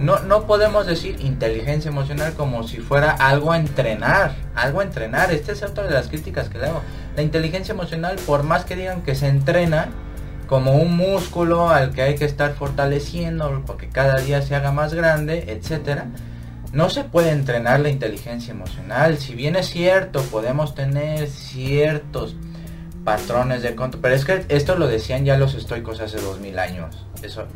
No, 0.00 0.18
no 0.20 0.46
podemos 0.46 0.86
decir 0.86 1.20
inteligencia 1.20 1.90
emocional 1.90 2.32
como 2.32 2.66
si 2.66 2.78
fuera 2.78 3.12
algo 3.12 3.52
a 3.52 3.58
entrenar, 3.58 4.34
algo 4.54 4.80
a 4.80 4.82
entrenar. 4.82 5.30
Esta 5.30 5.52
es 5.52 5.62
otra 5.62 5.84
de 5.84 5.90
las 5.90 6.08
críticas 6.08 6.48
que 6.48 6.58
le 6.58 6.66
hago. 6.66 6.80
La 7.16 7.22
inteligencia 7.22 7.72
emocional, 7.72 8.16
por 8.26 8.42
más 8.42 8.64
que 8.64 8.76
digan 8.76 9.02
que 9.02 9.14
se 9.14 9.28
entrena, 9.28 9.88
como 10.48 10.72
un 10.72 10.96
músculo 10.96 11.68
al 11.68 11.92
que 11.92 12.02
hay 12.02 12.14
que 12.16 12.24
estar 12.24 12.54
fortaleciendo 12.54 13.62
porque 13.66 13.88
cada 13.88 14.18
día 14.18 14.42
se 14.42 14.56
haga 14.56 14.72
más 14.72 14.94
grande, 14.94 15.44
etcétera 15.48 16.06
no 16.72 16.88
se 16.88 17.04
puede 17.04 17.30
entrenar 17.30 17.80
la 17.80 17.88
inteligencia 17.88 18.52
emocional. 18.52 19.18
Si 19.18 19.34
bien 19.34 19.56
es 19.56 19.70
cierto, 19.70 20.22
podemos 20.22 20.74
tener 20.74 21.28
ciertos 21.28 22.36
patrones 23.04 23.62
de 23.62 23.74
control, 23.74 24.02
pero 24.02 24.14
es 24.14 24.24
que 24.24 24.44
esto 24.48 24.76
lo 24.76 24.86
decían 24.86 25.24
ya 25.24 25.36
los 25.36 25.54
estoicos 25.54 26.00
hace 26.00 26.20
dos 26.20 26.38
mil 26.38 26.58
años. 26.58 27.06
Eso 27.22 27.46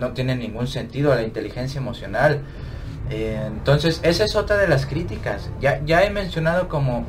no 0.00 0.12
tiene 0.12 0.36
ningún 0.36 0.66
sentido 0.66 1.14
la 1.14 1.22
inteligencia 1.22 1.78
emocional. 1.78 2.40
Eh, 3.10 3.42
entonces, 3.46 4.00
esa 4.02 4.24
es 4.24 4.36
otra 4.36 4.56
de 4.56 4.68
las 4.68 4.86
críticas. 4.86 5.50
Ya, 5.60 5.82
ya 5.84 6.02
he 6.02 6.10
mencionado 6.10 6.68
como, 6.68 7.06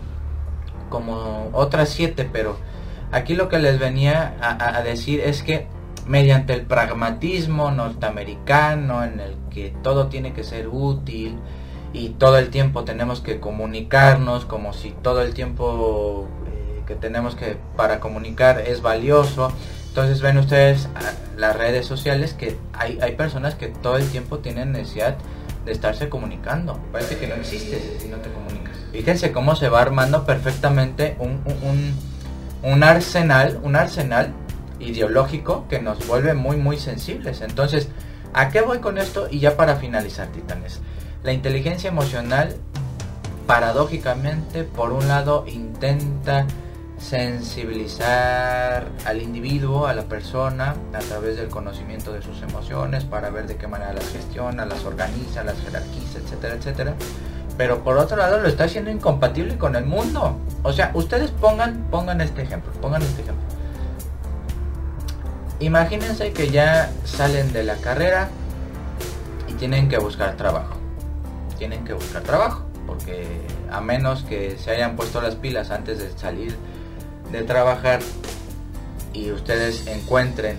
como 0.90 1.50
otras 1.54 1.90
siete, 1.90 2.30
pero 2.32 2.58
aquí 3.12 3.36
lo 3.36 3.50
que 3.50 3.60
les 3.60 3.80
venía 3.80 4.36
a 4.42 4.82
decir 4.82 5.20
es 5.22 5.44
que 5.44 5.68
mediante 6.08 6.54
el 6.54 6.64
pragmatismo 6.64 7.72
norteamericano 7.72 9.04
en 9.04 9.20
el 9.20 9.36
que 9.50 9.74
todo 9.82 10.08
tiene 10.08 10.34
que 10.34 10.44
ser 10.44 10.68
útil 10.68 11.38
y 11.94 12.10
todo 12.10 12.38
el 12.38 12.50
tiempo 12.50 12.84
tenemos 12.84 13.22
que 13.22 13.40
comunicarnos 13.40 14.46
como 14.46 14.74
si 14.74 14.92
todo 14.92 15.22
el 15.22 15.34
tiempo 15.34 16.28
eh, 16.48 16.84
que 16.88 16.96
tenemos 16.96 17.36
que 17.36 17.58
para 17.78 18.00
comunicar 18.00 18.60
es 18.60 18.82
valioso. 18.82 19.52
Entonces 19.94 20.22
ven 20.22 20.40
ustedes 20.40 20.90
las 21.38 21.56
redes 21.56 21.86
sociales 21.86 22.34
que 22.34 22.58
hay, 22.74 22.98
hay 23.00 23.12
personas 23.12 23.54
que 23.54 23.68
todo 23.68 23.98
el 23.98 24.08
tiempo 24.10 24.40
tienen 24.40 24.72
necesidad 24.72 25.18
de 25.66 25.72
estarse 25.72 26.10
comunicando. 26.10 26.80
Parece 26.92 27.20
que 27.20 27.28
no 27.28 27.36
existe 27.36 28.00
si 28.00 28.08
no 28.08 28.18
te 28.18 28.32
comunicas. 28.32 28.76
Fíjense 28.92 29.32
cómo 29.32 29.56
se 29.56 29.70
va 29.70 29.84
armando 29.84 30.26
perfectamente 30.26 31.16
un, 31.20 31.44
un, 31.62 31.94
un 32.64 32.84
arsenal, 32.84 33.60
un 33.62 33.76
arsenal 33.76 34.34
ideológico 34.80 35.68
que 35.70 35.80
nos 35.80 36.08
vuelve 36.08 36.34
muy 36.34 36.58
muy 36.58 36.80
sensibles. 36.80 37.42
Entonces, 37.42 37.88
¿a 38.34 38.50
qué 38.50 38.62
voy 38.62 38.80
con 38.80 38.98
esto? 38.98 39.28
Y 39.30 39.42
ya 39.42 39.56
para 39.56 39.76
finalizar, 39.76 40.28
titanes. 40.30 40.80
La 41.22 41.34
inteligencia 41.34 41.90
emocional, 41.90 42.56
paradójicamente, 43.46 44.64
por 44.64 44.92
un 44.92 45.08
lado, 45.08 45.46
intenta 45.46 46.48
sensibilizar 47.04 48.88
al 49.06 49.22
individuo, 49.22 49.88
a 49.88 49.94
la 49.94 50.04
persona, 50.04 50.74
a 50.94 51.00
través 51.00 51.36
del 51.36 51.50
conocimiento 51.50 52.14
de 52.14 52.22
sus 52.22 52.42
emociones, 52.42 53.04
para 53.04 53.30
ver 53.30 53.46
de 53.46 53.58
qué 53.58 53.68
manera 53.68 53.94
las 53.94 54.10
gestiona, 54.10 54.66
las 54.66 54.86
organiza, 54.86 55.44
las 55.44 55.60
jerarquiza, 55.62 56.20
etcétera, 56.20 56.56
etcétera. 56.56 56.94
Pero 57.58 57.84
por 57.84 57.98
otro 57.98 58.16
lado 58.18 58.40
lo 58.40 58.48
está 58.48 58.64
haciendo 58.64 58.90
incompatible 58.90 59.58
con 59.58 59.76
el 59.76 59.86
mundo. 59.86 60.38
O 60.64 60.72
sea, 60.72 60.92
ustedes 60.94 61.30
pongan, 61.32 61.84
pongan 61.92 62.22
este 62.22 62.42
ejemplo, 62.42 62.72
pongan 62.82 63.02
este 63.02 63.22
ejemplo. 63.22 63.44
Imagínense 65.60 66.32
que 66.32 66.50
ya 66.50 66.90
salen 67.04 67.52
de 67.54 67.64
la 67.64 67.76
carrera 67.76 68.30
y 69.48 69.54
tienen 69.54 69.90
que 69.90 69.98
buscar 69.98 70.36
trabajo. 70.36 70.76
Tienen 71.58 71.84
que 71.86 71.94
buscar 71.94 72.24
trabajo, 72.24 72.64
porque 72.88 73.28
a 73.70 73.82
menos 73.82 74.24
que 74.24 74.58
se 74.58 74.72
hayan 74.72 74.96
puesto 74.96 75.22
las 75.22 75.36
pilas 75.36 75.70
antes 75.70 76.00
de 76.00 76.10
salir 76.18 76.58
de 77.34 77.44
trabajar 77.44 78.00
y 79.14 79.32
ustedes 79.32 79.86
encuentren 79.88 80.58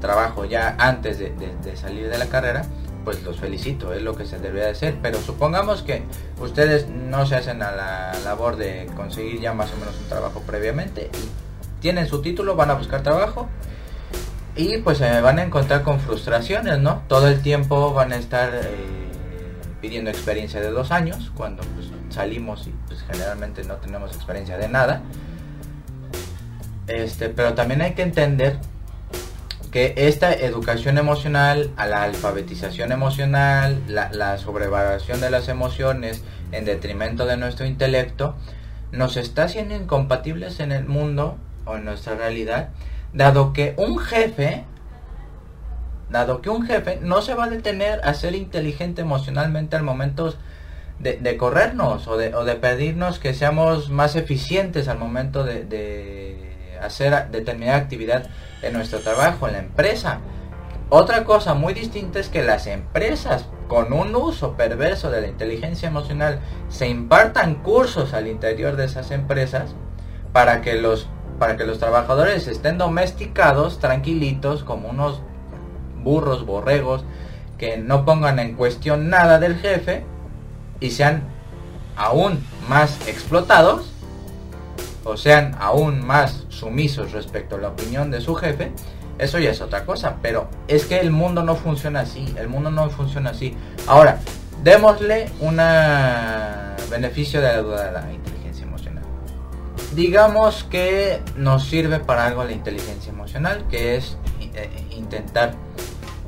trabajo 0.00 0.44
ya 0.44 0.76
antes 0.78 1.18
de, 1.18 1.32
salir 1.76 2.10
de 2.10 2.18
la 2.18 2.26
carrera, 2.26 2.66
pues 3.04 3.22
los 3.22 3.38
felicito, 3.38 3.94
es 3.94 4.02
lo 4.02 4.14
que 4.14 4.26
se 4.26 4.38
debería 4.38 4.66
de 4.66 4.72
hacer. 4.72 4.98
Pero 5.00 5.18
supongamos 5.20 5.82
que 5.82 6.02
ustedes 6.40 6.88
no 6.88 7.24
se 7.24 7.36
hacen 7.36 7.62
a 7.62 7.72
la 7.72 8.12
labor 8.24 8.56
de 8.56 8.86
conseguir 8.94 9.40
ya 9.40 9.54
más 9.54 9.72
o 9.72 9.76
menos 9.78 9.96
un 9.98 10.08
trabajo 10.08 10.42
previamente 10.46 11.10
tienen 11.80 12.08
su 12.08 12.20
título, 12.20 12.56
van 12.56 12.70
a 12.70 12.74
buscar 12.74 13.02
trabajo 13.02 13.48
y 14.56 14.78
pues 14.78 14.98
se 14.98 15.20
van 15.20 15.38
a 15.38 15.42
encontrar 15.42 15.82
con 15.82 16.00
frustraciones, 16.00 16.78
¿no? 16.78 17.02
Todo 17.08 17.28
el 17.28 17.42
tiempo 17.42 17.92
van 17.92 18.12
a 18.12 18.16
estar 18.16 18.50
eh, 18.54 19.08
pidiendo 19.80 20.10
experiencia 20.10 20.60
de 20.60 20.70
dos 20.70 20.90
años, 20.90 21.30
cuando 21.36 21.62
pues, 21.74 21.90
salimos 22.08 22.66
y 22.66 22.74
pues 22.88 23.02
generalmente 23.02 23.62
no 23.64 23.74
tenemos 23.76 24.14
experiencia 24.14 24.56
de 24.56 24.68
nada. 24.68 25.02
Este, 26.88 27.28
pero 27.28 27.54
también 27.54 27.82
hay 27.82 27.94
que 27.94 28.02
entender 28.02 28.58
que 29.72 29.94
esta 29.96 30.32
educación 30.32 30.98
emocional, 30.98 31.70
a 31.76 31.86
la 31.86 32.04
alfabetización 32.04 32.92
emocional, 32.92 33.82
la, 33.88 34.10
la 34.12 34.38
sobrevaloración 34.38 35.20
de 35.20 35.30
las 35.30 35.48
emociones 35.48 36.22
en 36.52 36.64
detrimento 36.64 37.26
de 37.26 37.36
nuestro 37.36 37.66
intelecto, 37.66 38.36
nos 38.92 39.16
está 39.16 39.44
haciendo 39.44 39.74
incompatibles 39.74 40.60
en 40.60 40.72
el 40.72 40.86
mundo 40.86 41.36
o 41.64 41.76
en 41.76 41.84
nuestra 41.84 42.14
realidad, 42.14 42.70
dado 43.12 43.52
que 43.52 43.74
un 43.76 43.98
jefe, 43.98 44.64
dado 46.08 46.40
que 46.40 46.50
un 46.50 46.64
jefe 46.64 47.00
no 47.02 47.20
se 47.20 47.34
va 47.34 47.44
a 47.44 47.50
detener 47.50 48.00
a 48.04 48.14
ser 48.14 48.36
inteligente 48.36 49.02
emocionalmente 49.02 49.74
al 49.74 49.82
momento 49.82 50.34
de, 51.00 51.36
corrernos 51.36 52.06
o 52.06 52.16
de, 52.16 52.54
pedirnos 52.54 53.18
que 53.18 53.34
seamos 53.34 53.90
más 53.90 54.14
eficientes 54.16 54.88
al 54.88 54.98
momento 54.98 55.44
de 55.44 56.45
hacer 56.82 57.30
determinada 57.30 57.78
actividad 57.78 58.26
en 58.62 58.72
nuestro 58.72 59.00
trabajo, 59.00 59.46
en 59.46 59.54
la 59.54 59.58
empresa. 59.60 60.20
Otra 60.88 61.24
cosa 61.24 61.54
muy 61.54 61.74
distinta 61.74 62.20
es 62.20 62.28
que 62.28 62.42
las 62.42 62.66
empresas 62.66 63.46
con 63.68 63.92
un 63.92 64.14
uso 64.14 64.56
perverso 64.56 65.10
de 65.10 65.20
la 65.20 65.26
inteligencia 65.26 65.88
emocional 65.88 66.38
se 66.68 66.88
impartan 66.88 67.56
cursos 67.56 68.14
al 68.14 68.28
interior 68.28 68.76
de 68.76 68.84
esas 68.84 69.10
empresas 69.10 69.74
para 70.32 70.60
que 70.62 70.74
los 70.74 71.08
para 71.38 71.56
que 71.58 71.66
los 71.66 71.78
trabajadores 71.78 72.46
estén 72.46 72.78
domesticados, 72.78 73.78
tranquilitos, 73.78 74.64
como 74.64 74.88
unos 74.88 75.20
burros, 76.02 76.46
borregos, 76.46 77.04
que 77.58 77.76
no 77.76 78.06
pongan 78.06 78.38
en 78.38 78.54
cuestión 78.54 79.10
nada 79.10 79.38
del 79.38 79.56
jefe 79.56 80.04
y 80.80 80.92
sean 80.92 81.24
aún 81.96 82.42
más 82.68 83.06
explotados 83.06 83.92
o 85.06 85.16
sean 85.16 85.56
aún 85.58 86.04
más 86.04 86.44
sumisos 86.48 87.12
respecto 87.12 87.56
a 87.56 87.58
la 87.60 87.68
opinión 87.68 88.10
de 88.10 88.20
su 88.20 88.34
jefe, 88.34 88.72
eso 89.18 89.38
ya 89.38 89.50
es 89.50 89.60
otra 89.60 89.86
cosa, 89.86 90.16
pero 90.20 90.48
es 90.68 90.84
que 90.84 90.98
el 90.98 91.10
mundo 91.10 91.42
no 91.42 91.56
funciona 91.56 92.00
así, 92.00 92.34
el 92.38 92.48
mundo 92.48 92.70
no 92.70 92.90
funciona 92.90 93.30
así. 93.30 93.56
Ahora, 93.86 94.18
démosle 94.62 95.30
un 95.40 95.56
beneficio 96.90 97.40
de 97.40 97.48
la 97.48 97.62
duda 97.62 97.92
la 97.92 98.04
digamos 99.96 100.64
que 100.64 101.22
nos 101.36 101.64
sirve 101.64 101.98
para 102.00 102.26
algo 102.26 102.44
la 102.44 102.52
inteligencia 102.52 103.10
emocional, 103.10 103.64
que 103.70 103.96
es 103.96 104.18
eh, 104.54 104.68
intentar 104.90 105.54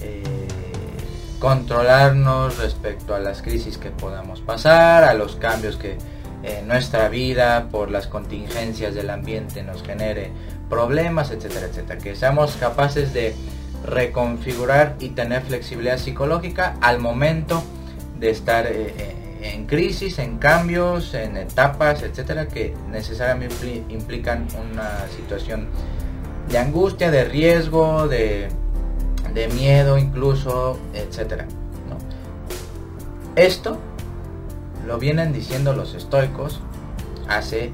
eh, 0.01 0.23
controlarnos 1.39 2.57
respecto 2.57 3.15
a 3.15 3.19
las 3.19 3.43
crisis 3.43 3.77
que 3.77 3.91
podamos 3.91 4.41
pasar, 4.41 5.05
a 5.05 5.13
los 5.13 5.37
cambios 5.37 5.77
que 5.77 5.99
en 6.43 6.69
nuestra 6.69 7.09
vida 7.09 7.69
por 7.71 7.91
las 7.91 8.07
contingencias 8.07 8.95
del 8.95 9.11
ambiente 9.11 9.63
nos 9.63 9.83
genere 9.83 10.31
problemas, 10.69 11.31
etcétera, 11.31 11.67
etcétera. 11.67 11.99
Que 11.99 12.15
seamos 12.15 12.57
capaces 12.57 13.13
de 13.13 13.35
reconfigurar 13.85 14.97
y 15.01 15.11
tener 15.11 15.43
flexibilidad 15.43 15.99
psicológica 15.99 16.77
al 16.81 16.99
momento 16.99 17.63
de 18.19 18.31
estar 18.31 18.67
eh, 18.67 19.15
en 19.43 19.67
crisis, 19.67 20.19
en 20.19 20.39
cambios, 20.39 21.15
en 21.15 21.37
etapas, 21.37 22.03
etcétera, 22.03 22.49
que 22.49 22.75
necesariamente 22.91 23.85
implican 23.89 24.47
una 24.71 25.07
situación 25.17 25.69
de 26.49 26.59
angustia, 26.59 27.11
de 27.11 27.25
riesgo, 27.25 28.09
de, 28.09 28.49
miedo 29.55 29.99
incluso, 29.99 30.79
etcétera. 30.93 31.47
Esto 33.37 33.79
lo 34.89 34.99
vienen 34.99 35.35
diciendo 35.35 35.75
los 35.75 35.95
estoicos 35.95 36.61
hace 37.29 37.71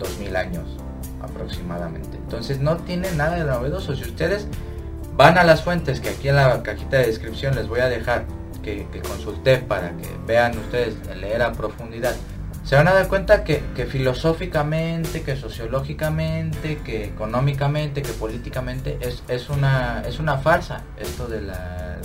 2000 0.00 0.36
años 0.36 0.64
aproximadamente. 1.22 2.16
Entonces 2.16 2.58
no 2.58 2.78
tiene 2.78 3.12
nada 3.12 3.36
de 3.36 3.44
novedoso. 3.44 3.94
Si 3.94 4.02
ustedes 4.02 4.48
van 5.16 5.38
a 5.38 5.44
las 5.44 5.62
fuentes 5.62 6.00
que 6.00 6.10
aquí 6.10 6.28
en 6.28 6.36
la 6.36 6.62
cajita 6.64 6.98
de 6.98 7.06
descripción 7.06 7.54
les 7.54 7.68
voy 7.68 7.78
a 7.78 7.88
dejar 7.88 8.24
que, 8.62 8.86
consulté 9.06 9.58
para 9.58 9.96
que 9.96 10.08
vean 10.26 10.58
ustedes 10.58 10.94
leer 11.16 11.42
a 11.42 11.52
profundidad 11.52 12.14
se 12.64 12.76
van 12.76 12.86
a 12.86 12.92
dar 12.92 13.08
cuenta 13.08 13.42
que, 13.42 13.60
filosóficamente, 13.88 15.22
que 15.22 15.36
sociológicamente, 15.36 16.78
que 16.78 17.04
económicamente, 17.04 18.02
que 18.02 18.12
políticamente 18.12 18.98
es, 19.00 19.24
es, 19.28 19.50
una, 19.50 20.02
es 20.06 20.20
una 20.20 20.38
farsa 20.38 20.82
esto 20.96 21.26
de 21.26 21.42
la, 21.42 21.98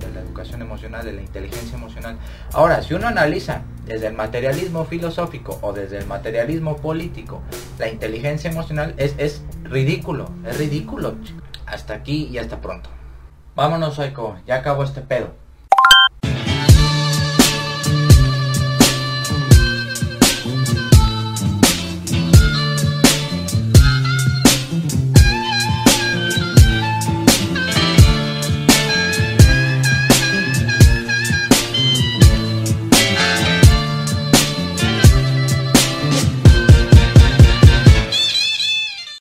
de 0.00 0.14
la 0.14 0.20
educación 0.20 0.62
emocional, 0.62 1.04
de 1.04 1.12
la 1.12 1.20
inteligencia 1.20 1.78
emocional. 1.78 2.18
Ahora, 2.52 2.82
si 2.82 2.94
uno 2.94 3.06
analiza 3.06 3.62
desde 3.86 4.08
el 4.08 4.14
materialismo 4.14 4.84
filosófico 4.84 5.58
o 5.62 5.72
desde 5.72 5.98
el 5.98 6.06
materialismo 6.06 6.76
político, 6.76 7.42
la 7.78 7.88
inteligencia 7.88 8.50
emocional 8.50 8.94
es, 8.96 9.14
es 9.16 9.42
ridículo, 9.62 10.28
es 10.44 10.58
ridículo. 10.58 11.14
Hasta 11.66 11.94
aquí 11.94 12.28
y 12.32 12.38
hasta 12.38 12.60
pronto. 12.60 12.90
Vámonos, 13.54 13.98
Oiko, 14.00 14.36
ya 14.44 14.56
acabó 14.56 14.82
este 14.82 15.02
pedo. 15.02 15.34